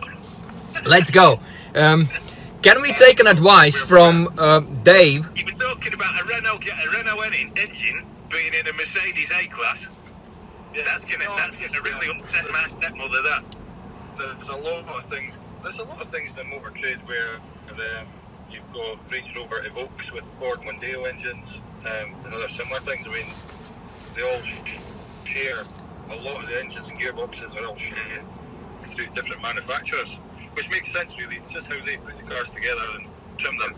Let's 0.85 1.11
go. 1.11 1.41
Um, 1.75 2.09
can 2.66 2.82
we 2.82 2.94
take 2.94 3.20
an 3.20 3.28
advice 3.28 3.78
from 3.78 4.28
um, 4.40 4.82
Dave? 4.82 5.30
You 5.38 5.46
were 5.46 5.52
talking 5.52 5.94
about 5.94 6.20
a 6.20 6.26
Renault, 6.26 6.62
a 6.66 6.98
Renault 6.98 7.22
engine 7.22 8.04
being 8.32 8.56
in 8.56 8.68
a 8.68 8.74
Mercedes 8.74 9.32
A-Class. 9.32 9.92
Yeah, 10.74 10.82
That's 10.84 11.06
gonna, 11.06 11.26
that's 11.38 11.56
gonna 11.56 11.80
really 11.84 12.10
upset 12.20 12.50
my 12.52 12.66
stepmother. 12.66 13.22
That. 13.22 13.56
There's 14.18 14.50
a 14.50 14.56
lot 14.56 14.88
of 14.90 15.06
things. 15.06 15.38
There's 15.62 15.78
a 15.78 15.84
lot 15.84 16.02
of 16.02 16.08
things 16.08 16.32
in 16.32 16.38
the 16.38 16.56
motor 16.56 16.72
trade 16.72 16.98
where 17.06 17.36
um, 17.70 18.08
you've 18.50 18.74
got 18.74 18.98
Range 19.12 19.36
Rover 19.36 19.62
Evoques 19.62 20.12
with 20.12 20.28
Ford 20.40 20.62
Mondeo 20.62 21.08
engines 21.08 21.62
um, 21.86 22.16
and 22.26 22.34
other 22.34 22.50
similar 22.50 22.80
things. 22.80 23.06
I 23.08 23.12
mean, 23.12 23.28
they 24.16 24.24
all 24.24 24.42
sh- 24.42 24.80
share 25.24 25.66
a 26.10 26.16
lot 26.16 26.42
of 26.44 26.50
the 26.50 26.60
engines 26.60 26.90
and 26.90 27.00
gearboxes 27.00 27.56
are 27.56 27.68
all 27.68 27.76
shared 27.76 28.26
through 28.86 29.06
different 29.14 29.44
manufacturers, 29.44 30.18
which 30.56 30.70
makes 30.70 30.92
sense 30.92 31.18
really. 31.20 31.38
It's 31.38 31.54
just 31.54 31.68
how 31.68 31.84
they 31.86 31.98
put 31.98 32.18
the 32.18 32.24
cars 32.24 32.50
together 32.50 32.82
and 32.96 33.08
trim 33.38 33.58
them 33.60 33.74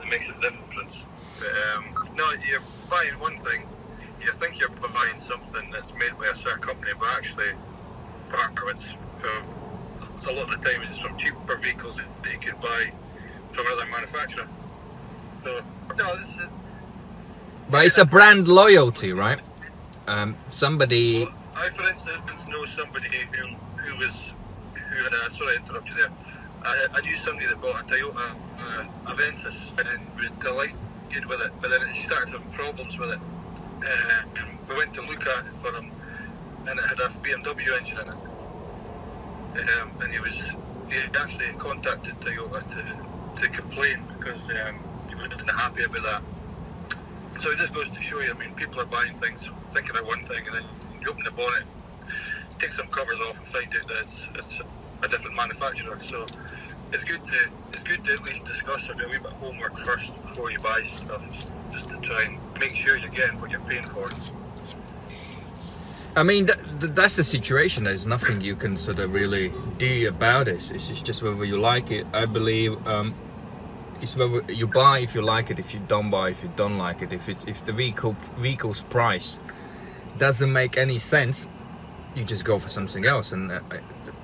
that 0.00 0.08
makes 0.10 0.28
a 0.28 0.34
difference. 0.40 1.04
But, 1.38 1.48
um, 1.76 2.14
no, 2.14 2.30
you're 2.48 2.62
buying 2.90 3.18
one 3.18 3.36
thing. 3.38 3.62
You 4.20 4.32
think 4.34 4.60
you're 4.60 4.68
buying 4.68 5.18
something 5.18 5.70
that's 5.72 5.92
made 5.94 6.16
by 6.18 6.26
a 6.26 6.34
certain 6.34 6.62
company, 6.62 6.92
but 6.98 7.08
actually 7.16 7.50
part 8.30 8.56
of 8.56 8.68
it's 8.68 8.92
from 9.18 9.44
it's 10.16 10.26
a 10.26 10.32
lot 10.32 10.52
of 10.54 10.62
the 10.62 10.68
time 10.68 10.82
it's 10.88 10.98
from 10.98 11.16
cheaper 11.18 11.56
vehicles 11.56 11.96
that 11.96 12.32
you 12.32 12.38
could 12.38 12.60
buy 12.60 12.92
from 13.50 13.66
another 13.66 13.86
manufacturer. 13.90 14.46
So 15.42 15.60
no, 15.96 16.16
this 16.18 16.38
is 16.38 16.46
But 17.70 17.86
it's 17.86 17.98
a 17.98 18.04
brand 18.04 18.46
loyalty, 18.46 19.12
right? 19.12 19.40
Um, 20.06 20.36
somebody. 20.50 21.24
well, 21.24 21.34
I 21.56 21.70
for 21.70 21.88
instance 21.88 22.46
know 22.48 22.64
somebody 22.66 23.08
who 23.32 23.48
who 23.82 23.96
was 23.98 24.30
a 24.92 25.30
sorry 25.32 25.54
to 25.54 25.60
interrupt 25.60 25.88
you 25.88 25.96
there. 25.96 26.10
I, 26.64 26.86
I 26.94 27.00
knew 27.00 27.16
somebody 27.16 27.46
that 27.46 27.60
bought 27.60 27.80
a 27.80 27.84
Toyota 27.84 28.34
uh, 28.58 28.84
Avensis 29.06 29.70
and 29.78 30.00
was 30.16 30.30
delighted 30.40 31.26
with 31.26 31.40
it, 31.40 31.52
but 31.60 31.70
then 31.70 31.82
it 31.82 31.94
started 31.94 32.30
having 32.30 32.50
problems 32.52 32.98
with 32.98 33.10
it. 33.10 33.18
Uh, 33.84 34.22
we 34.68 34.76
went 34.76 34.94
to 34.94 35.02
look 35.02 35.26
at 35.26 35.46
it 35.46 35.52
for 35.60 35.72
him, 35.72 35.90
and 36.66 36.78
it 36.78 36.84
had 36.84 37.00
a 37.00 37.08
BMW 37.08 37.78
engine 37.78 37.98
in 37.98 38.08
it. 38.08 39.68
Um, 39.68 39.90
and 40.00 40.12
he 40.12 40.20
was 40.20 40.52
he 40.88 40.98
actually 41.18 41.52
contacted 41.58 42.14
Toyota 42.20 42.62
to, 42.70 43.42
to 43.42 43.48
complain 43.48 44.02
because 44.18 44.40
um, 44.50 44.78
he 45.08 45.14
wasn't 45.14 45.50
happy 45.50 45.84
about 45.84 46.02
that. 46.02 46.22
So 47.40 47.50
it 47.50 47.58
just 47.58 47.74
goes 47.74 47.88
to 47.90 48.00
show 48.00 48.20
you, 48.20 48.30
I 48.30 48.38
mean, 48.38 48.54
people 48.54 48.80
are 48.80 48.86
buying 48.86 49.18
things, 49.18 49.50
thinking 49.72 49.96
of 49.96 50.06
one 50.06 50.24
thing, 50.26 50.46
and 50.46 50.56
then 50.56 50.64
you 51.00 51.10
open 51.10 51.24
the 51.24 51.32
bonnet, 51.32 51.64
take 52.58 52.72
some 52.72 52.86
covers 52.88 53.18
off, 53.20 53.38
and 53.38 53.46
find 53.48 53.74
out 53.74 53.88
that 53.88 54.02
it's, 54.02 54.28
it's 54.34 54.60
a 55.02 55.08
different 55.08 55.36
manufacturer. 55.36 55.98
So 56.02 56.26
it's 56.92 57.04
good 57.04 57.26
to 57.26 57.48
it's 57.72 57.82
good 57.82 58.04
to 58.04 58.12
at 58.14 58.22
least 58.22 58.44
discuss 58.44 58.88
or 58.88 58.94
do 58.94 59.04
a 59.04 59.08
wee 59.08 59.18
bit 59.18 59.26
of 59.26 59.32
homework 59.34 59.78
first 59.80 60.14
before 60.22 60.50
you 60.50 60.58
buy 60.58 60.82
stuff, 60.82 61.24
just 61.72 61.88
to 61.88 61.98
try 62.00 62.24
and 62.24 62.38
make 62.60 62.74
sure 62.74 62.96
you're 62.96 63.08
getting 63.10 63.40
what 63.40 63.50
you're 63.50 63.60
paying 63.60 63.84
for. 63.84 64.08
I 66.14 66.22
mean, 66.22 66.46
th- 66.46 66.58
th- 66.80 66.92
that's 66.92 67.16
the 67.16 67.24
situation. 67.24 67.84
There's 67.84 68.04
nothing 68.04 68.42
you 68.42 68.54
can 68.54 68.76
sort 68.76 68.98
of 68.98 69.14
really 69.14 69.50
do 69.78 70.06
about 70.08 70.46
it. 70.46 70.70
It's, 70.70 70.90
it's 70.90 71.00
just 71.00 71.22
whether 71.22 71.44
you 71.44 71.58
like 71.58 71.90
it. 71.90 72.06
I 72.12 72.26
believe 72.26 72.86
um, 72.86 73.14
it's 74.02 74.14
whether 74.14 74.42
you 74.52 74.66
buy 74.66 74.98
if 74.98 75.14
you 75.14 75.22
like 75.22 75.50
it. 75.50 75.58
If 75.58 75.72
you 75.72 75.80
don't 75.88 76.10
buy, 76.10 76.30
if 76.30 76.42
you 76.42 76.50
don't 76.54 76.76
like 76.76 77.00
it. 77.00 77.12
If 77.12 77.30
it, 77.30 77.38
if 77.46 77.64
the 77.64 77.72
vehicle 77.72 78.14
vehicle's 78.36 78.82
price 78.82 79.38
doesn't 80.18 80.52
make 80.52 80.76
any 80.76 80.98
sense, 80.98 81.48
you 82.14 82.24
just 82.24 82.44
go 82.44 82.58
for 82.58 82.68
something 82.68 83.06
else. 83.06 83.32
And 83.32 83.50
uh, 83.50 83.60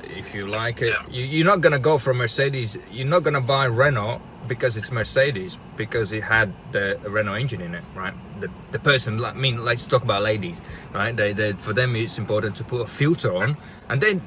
if 0.08 0.34
you 0.34 0.46
like 0.46 0.82
it, 0.82 0.90
Yeah. 0.92 1.06
you, 1.10 1.24
you're 1.24 1.46
not 1.46 1.60
gonna 1.60 1.78
go 1.78 1.98
for 1.98 2.14
Mercedes. 2.14 2.78
You're 2.90 3.06
not 3.06 3.22
gonna 3.22 3.40
buy 3.40 3.66
Renault 3.66 4.20
because 4.46 4.76
it's 4.76 4.90
Mercedes 4.90 5.58
because 5.76 6.12
it 6.12 6.22
had 6.22 6.52
the 6.72 6.98
Renault 7.06 7.34
engine 7.34 7.60
in 7.60 7.74
it, 7.74 7.84
right? 7.94 8.14
The 8.40 8.48
the 8.72 8.78
person, 8.78 9.22
I 9.24 9.32
mean, 9.34 9.64
let's 9.64 9.86
talk 9.86 10.02
about 10.02 10.22
ladies, 10.22 10.62
right? 10.94 11.14
They, 11.16 11.32
they 11.32 11.52
for 11.52 11.72
them 11.72 11.94
it's 11.96 12.18
important 12.18 12.56
to 12.56 12.64
put 12.64 12.80
a 12.80 12.86
filter 12.86 13.34
on, 13.36 13.56
and 13.88 14.00
then 14.00 14.22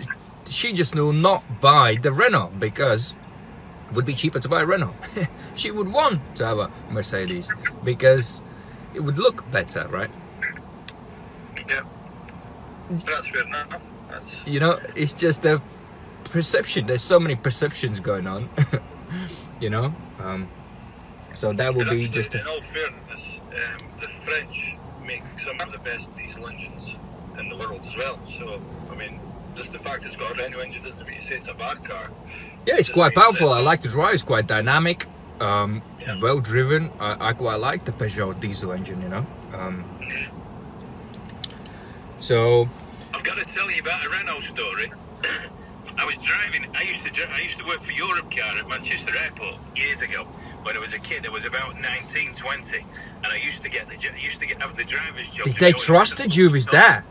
she 0.50 0.74
just 0.74 0.96
will 0.96 1.14
not 1.14 1.44
buy 1.62 1.96
the 1.96 2.12
Renault 2.12 2.52
because 2.60 3.14
it 3.90 3.96
would 3.96 4.06
be 4.06 4.14
cheaper 4.14 4.40
to 4.40 4.50
buy 4.50 4.62
a 4.62 4.66
Renault. 4.66 4.96
she 5.56 5.72
would 5.72 5.88
want 5.92 6.20
to 6.38 6.46
have 6.46 6.60
a 6.60 6.70
Mercedes 6.92 7.50
because 7.84 8.42
it 8.94 9.00
would 9.02 9.18
look 9.18 9.50
better, 9.52 9.88
right? 9.90 10.10
Yeah, 11.68 11.84
that's 13.06 13.30
fair 13.30 13.46
enough. 13.48 13.84
That's 14.12 14.48
you 14.48 14.60
know 14.60 14.80
it's 14.96 15.14
just 15.14 15.46
a 15.46 15.62
perception 16.26 16.86
there's 16.86 17.02
so 17.02 17.20
many 17.20 17.36
perceptions 17.36 18.00
going 18.00 18.26
on 18.28 18.48
you 19.60 19.70
know 19.70 19.94
um 20.20 20.48
so 21.34 21.52
that 21.54 21.74
would 21.74 21.90
be 21.90 22.08
just 22.08 22.36
in 22.36 22.46
all 22.46 22.62
fairness, 22.62 23.40
um, 23.54 23.88
the 24.02 24.08
French 24.08 24.76
make 25.06 25.24
some 25.40 25.60
of 25.62 25.72
the 25.72 25.80
best 25.80 26.16
diesel 26.18 26.48
engines 26.48 26.98
in 27.40 27.48
the 27.50 27.56
world 27.58 27.82
as 27.88 27.96
well. 27.96 28.20
So, 28.28 28.62
I 28.92 28.96
mean, 28.96 29.20
just 29.56 29.72
the 29.72 29.80
fact 29.80 30.06
it's 30.06 30.18
got 30.18 30.38
a 30.38 30.44
Renault 30.44 30.60
engine 30.60 30.84
doesn't 30.84 31.04
mean 31.06 31.16
you 31.16 31.22
say 31.22 31.36
it's 31.36 31.48
a 31.48 31.54
bad 31.54 31.84
car. 31.86 32.10
yeah 32.68 32.76
it's 32.78 32.90
quite 32.90 33.14
powerful 33.16 33.48
sense. 33.48 33.60
i 33.60 33.62
like 33.62 33.82
to 33.82 33.88
drive 33.90 34.14
it's 34.14 34.24
quite 34.24 34.46
dynamic 34.48 35.08
um 35.40 35.82
Yeah. 36.02 36.20
well 36.22 36.40
driven 36.40 36.92
I, 37.00 37.30
I 37.30 37.34
quite 37.34 37.56
like 37.56 37.86
the 37.86 37.92
peugeot 37.94 38.40
diesel 38.40 38.72
engine 38.74 39.02
you 39.02 39.10
know 39.10 39.26
um 39.54 39.84
so 42.20 42.68
I've 43.22 43.28
got 43.28 43.38
to 43.38 43.54
tell 43.54 43.70
you 43.70 43.80
about 43.82 44.04
a 44.04 44.10
Renault 44.10 44.40
story. 44.40 44.92
I 45.98 46.06
was 46.06 46.16
driving. 46.24 46.66
I 46.74 46.82
used 46.82 47.04
to. 47.04 47.32
I 47.32 47.40
used 47.42 47.60
to 47.60 47.66
work 47.66 47.84
for 47.84 47.92
Europcar 47.92 48.60
at 48.60 48.68
Manchester 48.68 49.14
Airport 49.24 49.58
years 49.76 50.02
ago. 50.02 50.24
When 50.64 50.76
I 50.76 50.80
was 50.80 50.96
a 50.96 51.00
kid, 51.00 51.28
I 51.28 51.30
was 51.30 51.46
about 51.46 51.80
19, 51.80 52.34
20, 52.34 52.78
and 52.80 53.28
I 53.28 53.36
used 53.36 53.62
to 53.62 53.70
get 53.70 53.88
the. 53.88 53.94
I 53.94 54.18
used 54.18 54.40
to 54.42 54.48
get 54.48 54.60
have 54.60 54.76
the 54.76 54.84
driver's 54.84 55.30
job. 55.30 55.46
they, 55.46 55.52
they 55.52 55.72
trusted 55.72 56.32
the 56.32 56.36
you 56.36 56.50
with 56.50 56.66
that 56.72 57.04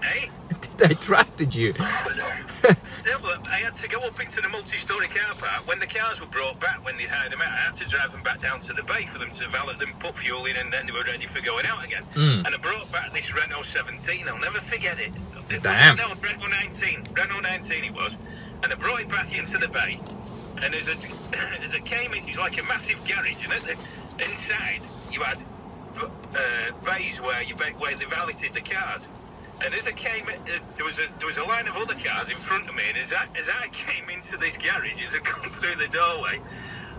Hey, 0.00 0.30
they 0.88 0.94
trusted 0.94 1.54
you 1.54 1.74
yeah, 3.06 3.16
well, 3.22 3.38
I 3.50 3.56
had 3.58 3.74
to 3.76 3.88
go 3.88 4.00
up 4.00 4.20
into 4.20 4.40
the 4.40 4.48
multi-story 4.48 5.06
car 5.06 5.34
park 5.36 5.66
when 5.68 5.78
the 5.78 5.86
cars 5.86 6.20
were 6.20 6.26
brought 6.26 6.58
back. 6.60 6.84
When 6.84 6.96
they 6.96 7.04
hired 7.04 7.32
them 7.32 7.40
out, 7.40 7.52
I 7.52 7.56
had 7.56 7.74
to 7.74 7.88
drive 7.88 8.12
them 8.12 8.22
back 8.22 8.40
down 8.40 8.60
to 8.60 8.72
the 8.72 8.82
bay 8.82 9.06
for 9.06 9.18
them 9.18 9.30
to 9.30 9.48
valet 9.48 9.76
them, 9.76 9.92
put 10.00 10.18
fuel 10.18 10.44
in, 10.46 10.56
and 10.56 10.72
then 10.72 10.86
they 10.86 10.92
were 10.92 11.04
ready 11.04 11.26
for 11.26 11.40
going 11.40 11.66
out 11.66 11.84
again. 11.84 12.02
Mm. 12.14 12.46
And 12.46 12.48
I 12.48 12.56
brought 12.58 12.90
back 12.90 13.12
this 13.12 13.34
Renault 13.34 13.62
17. 13.62 14.28
I'll 14.28 14.38
never 14.38 14.58
forget 14.58 14.98
it. 14.98 15.12
it 15.50 15.62
Damn. 15.62 15.96
Was, 15.96 16.08
no, 16.08 16.14
Renault 16.20 16.48
19. 16.48 17.02
Renault 17.14 17.40
19 17.40 17.84
it 17.84 17.94
was. 17.94 18.16
And 18.62 18.72
I 18.72 18.76
brought 18.76 19.00
it 19.00 19.08
back 19.08 19.36
into 19.36 19.58
the 19.58 19.68
bay. 19.68 20.00
And 20.62 20.74
as 20.74 20.88
it, 20.88 21.06
as 21.62 21.74
it 21.74 21.84
came 21.84 22.12
in, 22.12 22.24
it 22.24 22.28
was 22.28 22.38
like 22.38 22.60
a 22.60 22.64
massive 22.64 22.98
garage. 23.06 23.44
And 23.44 23.52
the, 23.62 23.76
inside, 24.24 24.80
you 25.12 25.20
had 25.20 25.42
uh, 26.02 26.72
bays 26.84 27.20
where 27.20 27.42
you 27.44 27.54
where 27.54 27.94
they 27.94 28.04
valeted 28.04 28.54
the 28.54 28.60
cars. 28.60 29.08
And 29.64 29.74
as 29.74 29.86
I 29.86 29.92
came, 29.92 30.24
uh, 30.28 30.58
there 30.76 30.86
was 30.86 30.98
a 30.98 31.06
there 31.18 31.26
was 31.26 31.36
a 31.36 31.44
line 31.44 31.66
of 31.68 31.76
other 31.76 31.94
cars 31.94 32.28
in 32.30 32.36
front 32.36 32.68
of 32.68 32.74
me. 32.74 32.82
And 32.88 32.98
as 32.98 33.12
I 33.12 33.26
as 33.38 33.48
I 33.48 33.68
came 33.72 34.08
into 34.08 34.36
this 34.36 34.56
garage, 34.56 35.02
as 35.02 35.14
I 35.14 35.18
come 35.18 35.50
through 35.50 35.76
the 35.76 35.88
doorway, 35.88 36.40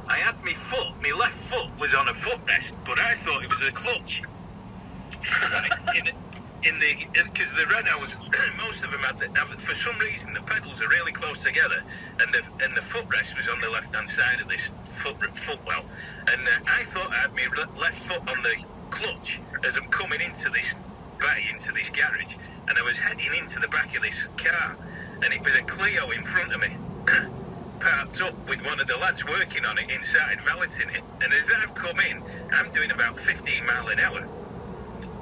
I 0.08 0.18
had 0.18 0.44
my 0.44 0.54
foot, 0.54 0.90
my 1.02 1.12
left 1.18 1.38
foot 1.38 1.68
was 1.80 1.94
on 1.94 2.08
a 2.08 2.14
footrest, 2.14 2.76
but 2.86 3.00
I 3.00 3.14
thought 3.16 3.44
it 3.44 3.50
was 3.50 3.62
a 3.62 3.72
clutch. 3.72 4.24
In, 5.96 6.08
in 6.64 6.80
the 6.80 7.08
because 7.14 7.52
the 7.54 7.64
Renaults, 7.64 8.16
most 8.58 8.84
of 8.84 8.92
them 8.92 9.02
had, 9.02 9.20
the, 9.20 9.28
for 9.60 9.76
some 9.76 9.98
reason 10.00 10.34
the 10.34 10.42
pedals 10.42 10.82
are 10.82 10.90
really 10.90 11.12
close 11.12 11.40
together, 11.40 11.82
and 12.20 12.34
the 12.34 12.42
and 12.64 12.76
the 12.76 12.82
footrest 12.82 13.38
was 13.38 13.48
on 13.48 13.62
the 13.62 13.70
left 13.70 13.94
hand 13.94 14.10
side 14.10 14.42
of 14.42 14.50
this 14.50 14.72
foot 14.98 15.16
footwell, 15.38 15.86
and 16.28 16.42
uh, 16.42 16.52
I 16.68 16.84
thought 16.84 17.12
I 17.12 17.16
had 17.16 17.34
my 17.34 17.48
left 17.80 18.04
foot 18.04 18.20
on 18.30 18.44
the 18.44 18.56
clutch 18.90 19.40
as 19.64 19.76
I'm 19.76 19.88
coming 19.90 20.20
into 20.22 20.50
this 20.50 20.76
into 21.52 21.72
this 21.74 21.90
garage, 21.90 22.36
and 22.70 22.78
I 22.78 22.82
was 22.84 22.98
heading 23.00 23.34
into 23.38 23.60
the 23.60 23.68
back 23.68 23.96
of 23.98 24.04
this 24.04 24.28
car, 24.38 24.78
and 25.24 25.34
it 25.34 25.44
was 25.44 25.56
a 25.56 25.62
Clio 25.64 26.12
in 26.12 26.24
front 26.24 26.54
of 26.54 26.62
me. 26.62 26.70
parked 27.80 28.22
up 28.22 28.36
with 28.50 28.64
one 28.66 28.80
of 28.80 28.88
the 28.88 28.98
lads 28.98 29.26
working 29.26 29.66
on 29.66 29.78
it 29.78 29.90
inside, 29.90 30.40
valeting 30.42 30.90
it. 30.90 31.02
And 31.22 31.34
as 31.34 31.50
I've 31.64 31.74
come 31.74 32.00
in, 32.00 32.22
I'm 32.52 32.70
doing 32.72 32.92
about 32.92 33.20
15 33.20 33.66
mile 33.66 33.88
an 33.88 34.00
hour 34.00 34.28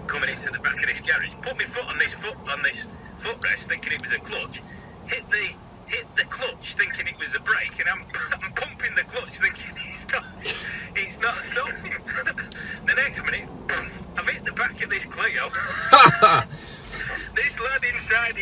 coming 0.07 0.29
into 0.29 0.51
the 0.51 0.59
back 0.59 0.79
of 0.81 0.87
this 0.87 1.01
garage. 1.01 1.29
Put 1.41 1.57
my 1.57 1.65
foot 1.65 1.85
on 1.87 1.97
this 1.99 2.13
foot 2.13 2.37
on 2.49 2.61
this 2.63 2.87
footrest, 3.19 3.67
thinking 3.67 3.93
it 3.93 4.01
was 4.01 4.13
a 4.13 4.19
clutch. 4.19 4.61
Hit 5.07 5.29
the 5.29 5.53
hit 5.87 6.07
the 6.15 6.23
clutch, 6.25 6.73
thinking 6.75 7.07
it 7.07 7.17
was 7.19 7.33
a 7.35 7.39
brake, 7.39 7.79
and 7.79 7.87
I'm, 7.89 8.03
I'm 8.43 8.51
pumping 8.53 8.95
the 8.95 9.03
clutch, 9.03 9.37
thinking 9.37 9.71
it's 9.89 10.11
not 10.11 10.25
it's 10.95 11.19
not 11.21 11.35
stopping. 11.35 11.93
the 12.87 12.93
next 12.95 13.23
minute, 13.25 13.49
I've 14.17 14.27
hit 14.27 14.45
the 14.45 14.53
back 14.53 14.81
of 14.83 14.89
this 14.89 15.05
Clio. 15.05 15.49
this 17.35 17.59
lad 17.59 17.83
inside 17.83 18.37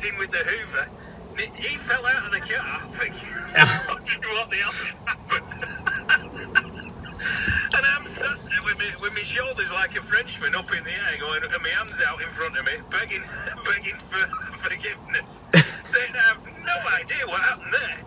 valeting 0.00 0.18
with 0.18 0.30
the 0.30 0.38
Hoover. 0.38 0.88
He 1.36 1.68
he 1.68 1.76
fell 1.78 2.04
out 2.06 2.26
of 2.26 2.32
the 2.32 2.40
car 2.40 2.80
thinking, 2.92 3.28
what 4.34 4.50
the 4.50 4.56
hell 4.56 4.72
has 4.72 4.98
happened. 5.06 5.46
and 7.74 7.86
I'm 7.86 8.08
sat 8.08 8.38
there 8.42 8.62
with 8.64 8.78
me, 8.78 8.86
with 9.00 9.14
my 9.14 9.22
shoulders 9.22 9.72
like 9.72 9.96
a 9.96 10.02
Frenchman 10.02 10.54
up 10.54 10.70
in 10.76 10.84
the 10.84 10.90
air, 10.90 11.18
going, 11.18 11.42
and 11.42 11.62
my 11.62 11.68
hands 11.68 12.00
out 12.06 12.20
in 12.20 12.28
front 12.28 12.58
of 12.58 12.66
me, 12.66 12.72
begging, 12.90 13.22
begging 13.64 13.96
for 14.08 14.26
forgiveness. 14.58 15.44
Saying 15.90 16.14
I 16.14 16.34
have 16.34 16.42
no 16.64 16.76
idea 16.96 17.26
what 17.26 17.40
happened 17.40 17.74
there. 17.74 17.98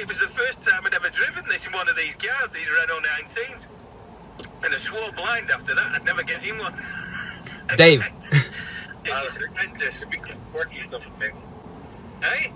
It 0.00 0.08
was 0.08 0.20
the 0.20 0.28
first 0.28 0.66
time 0.66 0.82
I'd 0.86 0.94
ever 0.94 1.10
driven 1.10 1.44
this 1.48 1.66
in 1.66 1.72
one 1.72 1.88
of 1.88 1.96
these 1.96 2.16
cars, 2.16 2.52
these 2.52 2.68
Renault 2.68 3.02
19s. 3.02 3.66
And 4.62 4.74
I 4.74 4.78
swore 4.78 5.12
blind 5.12 5.50
after 5.50 5.74
that 5.74 5.94
I'd 5.94 6.04
never 6.04 6.22
get 6.22 6.46
in 6.46 6.58
one. 6.58 6.74
Dave. 7.76 8.08
it 9.04 9.24
was 9.24 9.36
horrendous. 9.36 10.04
quirky 10.52 10.86
something. 10.86 11.32
Hey? 12.22 12.52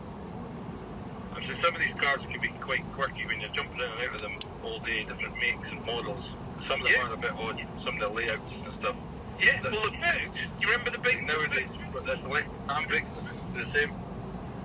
Actually, 1.37 1.55
some 1.57 1.75
of 1.75 1.81
these 1.81 1.94
cars 2.05 2.27
can 2.27 2.41
be 2.41 2.49
quite 2.61 2.85
quirky 2.93 3.27
when 3.27 3.41
you're 3.41 3.51
jumping 3.51 3.81
in 3.81 3.85
and 3.91 4.01
out 4.09 4.15
of 4.15 4.21
them 4.21 4.33
all 4.63 4.79
day, 4.81 5.05
different 5.05 5.35
makes 5.39 5.73
and 5.73 5.85
models. 5.87 6.37
Some 6.61 6.81
of 6.83 6.87
them 6.87 6.97
Yeah. 6.97 7.09
are 7.09 7.15
a 7.15 7.17
bit 7.17 7.33
odd, 7.33 7.67
some 7.79 7.95
of 7.95 8.01
the 8.01 8.09
layouts 8.09 8.61
and 8.61 8.75
stuff. 8.75 8.97
Yeah, 9.41 9.61
well, 9.63 9.91
the 9.91 9.91
boots. 9.91 10.47
Do 10.47 10.67
you 10.67 10.73
remember 10.73 10.91
the 10.91 10.99
big 10.99 11.27
Nowadays, 11.27 11.77
but 11.93 12.07
there's 12.07 12.23
the 12.23 12.29
left 12.29 12.49
handbrakes, 12.69 13.09
it's 13.17 13.53
the 13.55 13.65
same. 13.65 13.93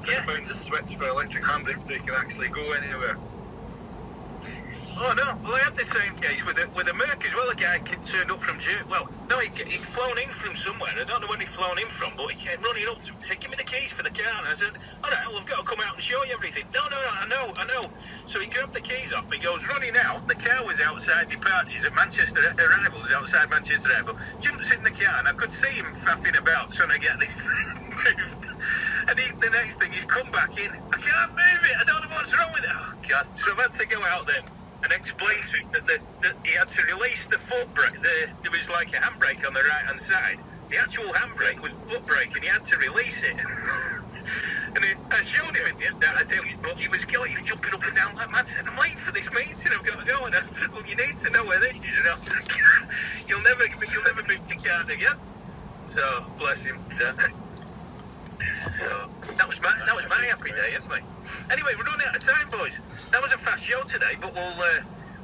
Yeah. 0.08 0.20
I 0.20 0.22
found 0.22 0.48
the 0.48 0.54
switch 0.54 0.96
for 0.96 1.08
electric 1.08 1.44
handbrakes, 1.44 1.86
so 1.86 1.94
you 1.94 2.00
can 2.02 2.16
actually 2.16 2.50
go 2.50 2.72
anywhere. 2.74 3.18
Oh 5.02 5.14
no! 5.16 5.38
Well, 5.44 5.56
I 5.56 5.60
had 5.60 5.69
the 5.80 5.86
same 5.96 6.16
case 6.20 6.46
with 6.46 6.60
a 6.60 6.68
with 6.76 6.92
a 6.92 6.94
Merc 6.94 7.24
as 7.24 7.34
well. 7.34 7.48
A 7.50 7.56
guy 7.56 7.80
turned 7.80 8.32
up 8.32 8.44
from 8.44 8.60
well, 8.90 9.08
no, 9.30 9.40
he, 9.40 9.48
he'd 9.64 9.80
flown 9.80 10.20
in 10.20 10.28
from 10.28 10.56
somewhere. 10.56 10.92
I 10.92 11.06
don't 11.06 11.22
know 11.22 11.28
where 11.28 11.40
he'd 11.40 11.48
flown 11.48 11.80
in 11.80 11.88
from, 11.88 12.12
but 12.18 12.28
he 12.32 12.36
came 12.36 12.60
running 12.62 12.84
up 12.92 13.02
to 13.04 13.16
say, 13.22 13.40
"Give 13.40 13.50
me 13.50 13.56
the 13.56 13.64
keys 13.64 13.94
for 13.94 14.04
the 14.04 14.12
car." 14.12 14.44
And 14.44 14.48
I 14.48 14.54
said, 14.54 14.76
"All 15.02 15.10
right, 15.10 15.24
well, 15.28 15.40
I've 15.40 15.48
got 15.48 15.64
to 15.64 15.64
come 15.64 15.80
out 15.80 15.96
and 15.96 16.04
show 16.04 16.20
you 16.26 16.34
everything." 16.36 16.68
No, 16.76 16.84
no, 16.92 17.00
no, 17.00 17.12
I 17.16 17.26
know, 17.32 17.46
I 17.56 17.66
know. 17.72 17.84
So 18.26 18.42
he 18.42 18.48
grabbed 18.48 18.74
the 18.74 18.82
keys 18.82 19.14
off 19.14 19.32
me, 19.32 19.40
goes 19.40 19.66
running 19.70 19.96
out. 19.96 20.28
The 20.28 20.36
car 20.36 20.66
was 20.66 20.82
outside 20.82 21.30
departures 21.30 21.86
at 21.86 21.96
Manchester 21.96 22.44
arrivals 22.60 23.12
outside 23.12 23.50
Manchester 23.50 23.90
Airport. 23.96 24.18
Jumps 24.42 24.72
in 24.72 24.84
the 24.84 24.92
car, 24.92 25.20
and 25.20 25.30
I 25.30 25.34
could 25.34 25.52
see 25.52 25.80
him 25.80 25.88
faffing 26.04 26.38
about 26.38 26.74
trying 26.74 26.92
to 26.92 27.00
get 27.00 27.20
this 27.22 27.36
thing 27.40 27.96
moved. 27.96 28.52
And 29.08 29.18
he, 29.18 29.32
the 29.40 29.50
next 29.50 29.80
thing, 29.80 29.94
he's 29.94 30.06
come 30.06 30.30
back 30.32 30.60
in. 30.60 30.72
I 30.72 30.98
can't 31.00 31.32
move 31.32 31.64
it. 31.64 31.76
I 31.80 31.84
don't 31.88 32.04
know 32.04 32.12
what's 32.12 32.38
wrong 32.38 32.52
with 32.52 32.66
it. 32.66 32.70
Oh 32.74 32.94
God! 33.08 33.28
So 33.40 33.54
I've 33.54 33.60
had 33.60 33.72
to 33.80 33.88
go 33.88 34.04
out 34.04 34.28
then 34.28 34.44
and 34.84 34.94
explain 34.94 35.42
to 35.44 35.58
him 35.58 35.70
that, 35.74 35.88
the, 35.88 36.00
that 36.22 36.36
he 36.44 36.56
had 36.56 36.70
to 36.70 36.82
release 36.84 37.26
the 37.26 37.40
foot 37.40 37.74
brake. 37.74 38.02
The, 38.02 38.30
there 38.44 38.52
was 38.52 38.70
like 38.70 38.90
a 38.90 39.00
handbrake 39.00 39.46
on 39.46 39.54
the 39.54 39.62
right 39.62 39.86
hand 39.86 40.00
side, 40.00 40.40
the 40.70 40.78
actual 40.78 41.06
handbrake 41.14 41.62
was 41.62 41.74
foot 41.90 42.06
brake, 42.06 42.34
and 42.36 42.44
he 42.44 42.50
had 42.50 42.64
to 42.64 42.78
release 42.78 43.24
it. 43.24 43.36
and 44.76 44.84
it, 44.86 44.98
I 45.10 45.22
showed 45.22 45.56
him 45.56 45.76
it, 45.80 46.00
that 46.00 46.16
I 46.16 46.24
did, 46.24 46.42
but 46.62 46.78
he 46.78 46.88
was 46.88 47.06
killing, 47.06 47.32
he 47.32 47.38
was 47.38 47.44
jumping 47.44 47.74
up 47.74 47.84
and 47.86 47.96
down 47.96 48.16
like 48.16 48.32
mad. 48.32 48.48
And 48.58 48.70
I'm 48.70 48.78
waiting 48.78 48.98
for 48.98 49.12
this 49.12 49.32
meeting. 49.32 49.56
I've 49.72 49.86
got 49.86 50.00
to 50.00 50.06
go. 50.06 50.26
And 50.26 50.36
I 50.36 50.42
said, 50.42 50.72
well, 50.72 50.86
you 50.86 50.96
need 50.96 51.16
to 51.18 51.30
know 51.32 51.44
where 51.46 51.60
this 51.60 51.76
is. 51.78 51.84
And 51.84 52.08
I 52.08 52.96
you'll 53.28 53.42
never, 53.42 53.66
you'll 53.66 54.04
never 54.04 54.24
move 54.28 54.40
the 54.48 54.94
again. 54.94 55.18
So 55.88 56.26
bless 56.38 56.64
him. 56.66 56.78
So 58.78 59.10
that 59.38 59.48
was 59.48 59.62
my 59.62 59.74
that 59.86 59.96
was 59.96 60.08
my 60.10 60.24
happy 60.26 60.52
day, 60.52 60.76
anyway. 60.76 61.02
Anyway, 61.52 61.72
we're 61.78 61.84
running 61.86 62.08
out 62.08 62.16
of 62.16 62.22
time, 62.24 62.50
boys. 62.50 62.80
That 63.12 63.22
was 63.22 63.32
a 63.34 63.38
fast 63.38 63.64
show 63.64 63.84
today, 63.84 64.16
but 64.22 64.34
we'll. 64.34 64.44
Uh, 64.44 64.82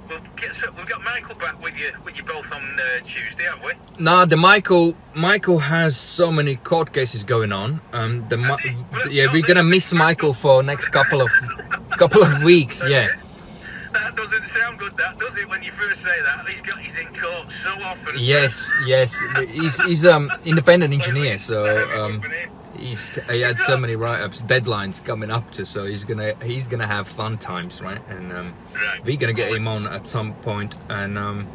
We'll 0.08 0.19
get, 0.36 0.54
so 0.54 0.69
we've 0.78 0.86
got 0.86 1.04
Michael 1.04 1.34
back 1.34 1.60
with 1.63 1.76
you 1.80 1.89
with 2.06 2.15
you 2.15 2.24
both 2.24 2.54
on 2.54 2.62
uh, 2.62 3.04
Tuesday, 3.04 3.45
haven't 3.45 3.65
we? 3.65 3.71
Nah, 3.98 4.26
the 4.26 4.38
Michael 4.38 4.93
Michael 5.15 5.58
has 5.58 5.98
so 5.98 6.32
many 6.32 6.58
court 6.58 6.93
cases 6.93 7.24
going 7.24 7.52
on. 7.52 7.82
Um, 7.91 8.24
the 8.30 8.38
Has 8.38 8.60
he? 8.60 8.76
Well, 8.91 9.12
yeah, 9.12 9.26
no, 9.26 9.32
we're 9.34 9.41
gonna 9.41 9.63
miss 9.63 9.91
Michael 9.93 10.36
for 10.36 10.62
next 10.62 10.89
couple 10.89 11.24
of 11.24 11.30
couple 11.98 12.21
of 12.24 12.43
weeks. 12.43 12.88
Yeah, 12.88 13.08
That 13.93 14.15
doesn't 14.15 14.45
sound 14.45 14.78
good, 14.78 14.95
that 14.98 15.17
does 15.17 15.39
it? 15.39 15.50
When 15.50 15.63
you 15.63 15.71
first 15.71 16.04
say 16.04 16.21
that, 16.21 16.48
he's 16.50 16.62
got 16.62 16.78
he's 16.78 16.95
in 17.00 17.08
court 17.08 17.52
so 17.52 17.71
often. 17.82 18.13
yes, 18.19 18.71
yes. 18.86 19.15
He's 19.50 19.84
he's 19.86 20.06
um 20.06 20.30
independent 20.45 20.93
engineer, 21.00 21.39
so 21.39 21.65
um 22.00 22.21
he's 22.86 23.10
he 23.30 23.41
had 23.41 23.58
so 23.58 23.78
many 23.78 23.95
write-ups, 23.95 24.41
deadlines 24.43 25.04
coming 25.04 25.32
up 25.32 25.52
to, 25.52 25.65
so 25.65 25.86
he's 25.86 26.04
gonna 26.04 26.34
he's 26.43 26.67
gonna 26.67 26.88
have 26.88 27.08
fun 27.08 27.38
times, 27.38 27.82
right? 27.82 28.02
And 28.10 28.32
um, 28.32 28.54
we're 29.04 29.17
gonna 29.17 29.34
get 29.34 29.52
him 29.52 29.67
on 29.67 29.88
at 29.88 30.08
some 30.08 30.34
point, 30.36 30.76
and 30.89 31.17
um, 31.17 31.48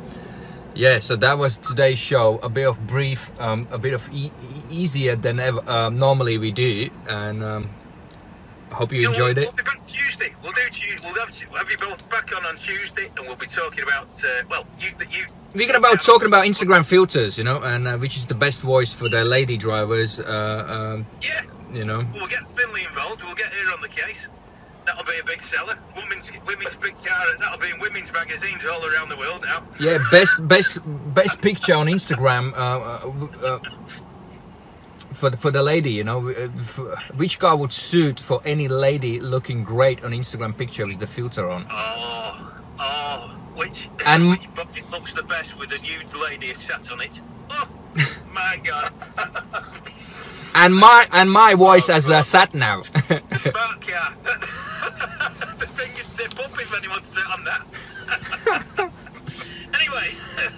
yeah. 0.75 0.99
So 0.99 1.17
that 1.17 1.39
was 1.39 1.57
today's 1.59 1.99
show. 1.99 2.39
A 2.43 2.49
bit 2.49 2.67
of 2.69 2.87
brief, 2.87 3.31
um, 3.41 3.69
a 3.71 3.79
bit 3.79 3.95
of 3.95 4.09
e- 4.13 4.33
easier 4.71 5.17
than 5.17 5.41
ever 5.41 5.69
um, 5.71 5.99
normally 5.99 6.39
we 6.39 6.53
do, 6.53 6.91
and 7.09 7.43
um, 7.43 7.71
I 8.71 8.75
hope 8.75 8.93
you 8.93 9.03
No, 9.03 9.11
enjoyed 9.11 9.37
we'll, 9.37 9.47
it. 9.49 9.55
We'll 9.55 9.57
be 9.57 9.63
back 9.63 9.87
Tuesday. 9.87 10.35
We'll 10.43 10.53
do 10.53 10.63
Tuesday. 10.71 10.97
We'll 11.05 11.15
have, 11.15 11.33
we'll 11.51 11.59
have 11.59 11.71
you 11.71 11.77
both 11.79 12.09
back 12.11 12.35
on 12.37 12.45
on 12.47 12.57
Tuesday, 12.57 13.11
and 13.17 13.27
we'll 13.27 13.37
be 13.37 13.47
talking 13.47 13.83
about. 13.85 14.09
Uh, 14.25 14.43
well, 14.49 14.67
you 14.79 14.91
you. 15.11 15.25
We're 15.55 15.67
gonna 15.67 15.79
about 15.79 16.03
talking 16.03 16.27
about 16.29 16.45
Instagram 16.47 16.87
filters, 16.87 17.37
you 17.37 17.43
know, 17.45 17.61
and 17.61 17.89
uh, 17.89 17.97
which 17.99 18.17
is 18.17 18.27
the 18.27 18.37
best 18.37 18.63
voice 18.63 18.93
for 18.93 19.09
their 19.09 19.25
lady 19.25 19.57
drivers, 19.57 20.21
uh, 20.21 20.67
um, 20.95 21.07
Yeah, 21.21 21.43
you 21.73 21.85
know. 21.85 22.07
we'll 22.15 22.29
get 22.29 22.47
Finley 22.47 22.85
involved. 22.85 23.25
We'll 23.25 23.35
get 23.35 23.47
her 23.53 23.75
on 23.75 23.81
the 23.81 23.89
case. 23.89 24.29
That'll 24.87 25.05
be 25.05 25.19
a 25.21 25.25
big 25.25 25.41
seller. 25.41 25.77
Women's 25.97 26.31
women's 26.47 26.77
big 26.77 26.97
car. 27.05 27.25
That'll 27.41 27.59
be 27.59 27.71
in 27.71 27.81
women's 27.81 28.13
magazines 28.13 28.65
all 28.65 28.85
around 28.87 29.09
the 29.09 29.17
world 29.17 29.45
now. 29.45 29.63
Yeah, 29.81 29.99
best 30.11 30.47
best 30.49 30.79
best 31.15 31.41
picture 31.43 31.75
on 31.75 31.87
Instagram 31.87 32.53
uh, 32.53 32.57
uh, 32.57 33.47
uh, 33.47 33.59
for 35.21 35.31
the, 35.31 35.37
for 35.37 35.51
the 35.51 35.63
lady. 35.63 35.91
You 35.93 36.05
know, 36.05 36.29
uh, 36.29 36.49
for, 36.65 36.97
which 37.17 37.39
car 37.39 37.57
would 37.57 37.73
suit 37.73 38.19
for 38.19 38.41
any 38.45 38.67
lady 38.69 39.21
looking 39.21 39.63
great 39.63 40.03
on 40.03 40.13
Instagram 40.13 40.57
picture 40.57 40.87
with 40.87 40.99
the 40.99 41.07
filter 41.07 41.49
on? 41.49 41.67
Oh, 41.71 42.55
oh, 42.81 43.37
which 43.55 43.89
And- 44.07 44.31
which 44.31 44.53
bucket 44.55 44.91
looks 44.91 45.15
the 45.15 45.23
best 45.23 45.59
with 45.59 45.71
a 45.73 45.79
nude 45.79 46.13
lady 46.15 46.53
sat 46.55 46.91
on 46.91 47.01
it? 47.03 47.21
Oh, 47.51 47.69
my 48.33 48.59
God! 48.65 48.93
And 50.53 50.75
my 50.75 51.07
and 51.13 51.31
my 51.31 51.55
voice 51.55 51.89
as 51.89 52.09
a 52.09 52.25
sat 52.25 52.55
now. 52.55 52.83
Smart 52.83 53.81
car. 53.87 54.15
the 55.61 55.67
thing 55.77 55.93
you'd 55.97 56.07
zip 56.17 56.41
up 56.41 56.51
if 56.61 56.77
anyone 56.77 57.05
sat 57.05 57.31
on 57.31 57.45
that. 57.45 58.91
anyway, 59.75 60.09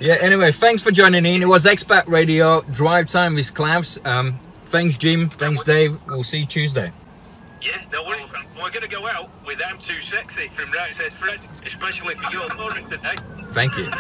yeah. 0.01 0.15
Anyway, 0.15 0.51
thanks 0.51 0.83
for 0.83 0.93
joining 0.93 1.27
in. 1.27 1.43
It 1.43 1.47
was 1.47 1.67
Expat 1.67 2.09
Radio 2.09 2.63
Drive 2.63 3.07
Time 3.09 3.35
with 3.35 3.53
Clavs. 3.53 4.05
Um, 4.07 4.39
thanks 4.73 4.97
Jim. 4.97 5.29
Thanks 5.29 5.63
Dave. 5.63 6.01
We'll 6.09 6.25
see 6.25 6.39
you 6.41 6.47
Tuesday. 6.47 6.91
yeah, 7.61 7.81
no 7.93 8.03
worries. 8.05 8.25
We're 8.57 8.71
going 8.71 8.83
to 8.83 8.89
go 8.89 9.07
out 9.07 9.29
with 9.47 9.61
I'm 9.67 9.79
Too 9.79 10.01
Sexy 10.01 10.49
from 10.49 10.71
Right 10.73 10.95
Said 10.95 11.13
Fred, 11.15 11.39
especially 11.67 12.15
for 12.15 12.33
your 12.33 12.49
Lauren 12.57 12.85
today. 12.85 13.15
Thank 13.51 13.77
you. 13.77 13.85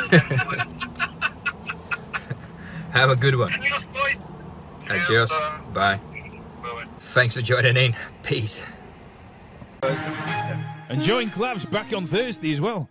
Have 2.92 3.10
a 3.10 3.16
good 3.16 3.36
one. 3.36 3.52
Adios, 3.52 3.86
boys. 3.86 4.22
Adios. 4.90 5.30
Bye. 5.72 5.96
Bye-bye. 5.96 6.84
Thanks 7.00 7.34
for 7.34 7.42
joining 7.42 7.76
in. 7.76 7.96
Peace. 8.22 8.62
And 9.82 11.02
join 11.02 11.28
Clavs 11.30 11.68
back 11.70 11.92
on 11.92 12.06
Thursday 12.06 12.52
as 12.52 12.60
well. 12.60 12.88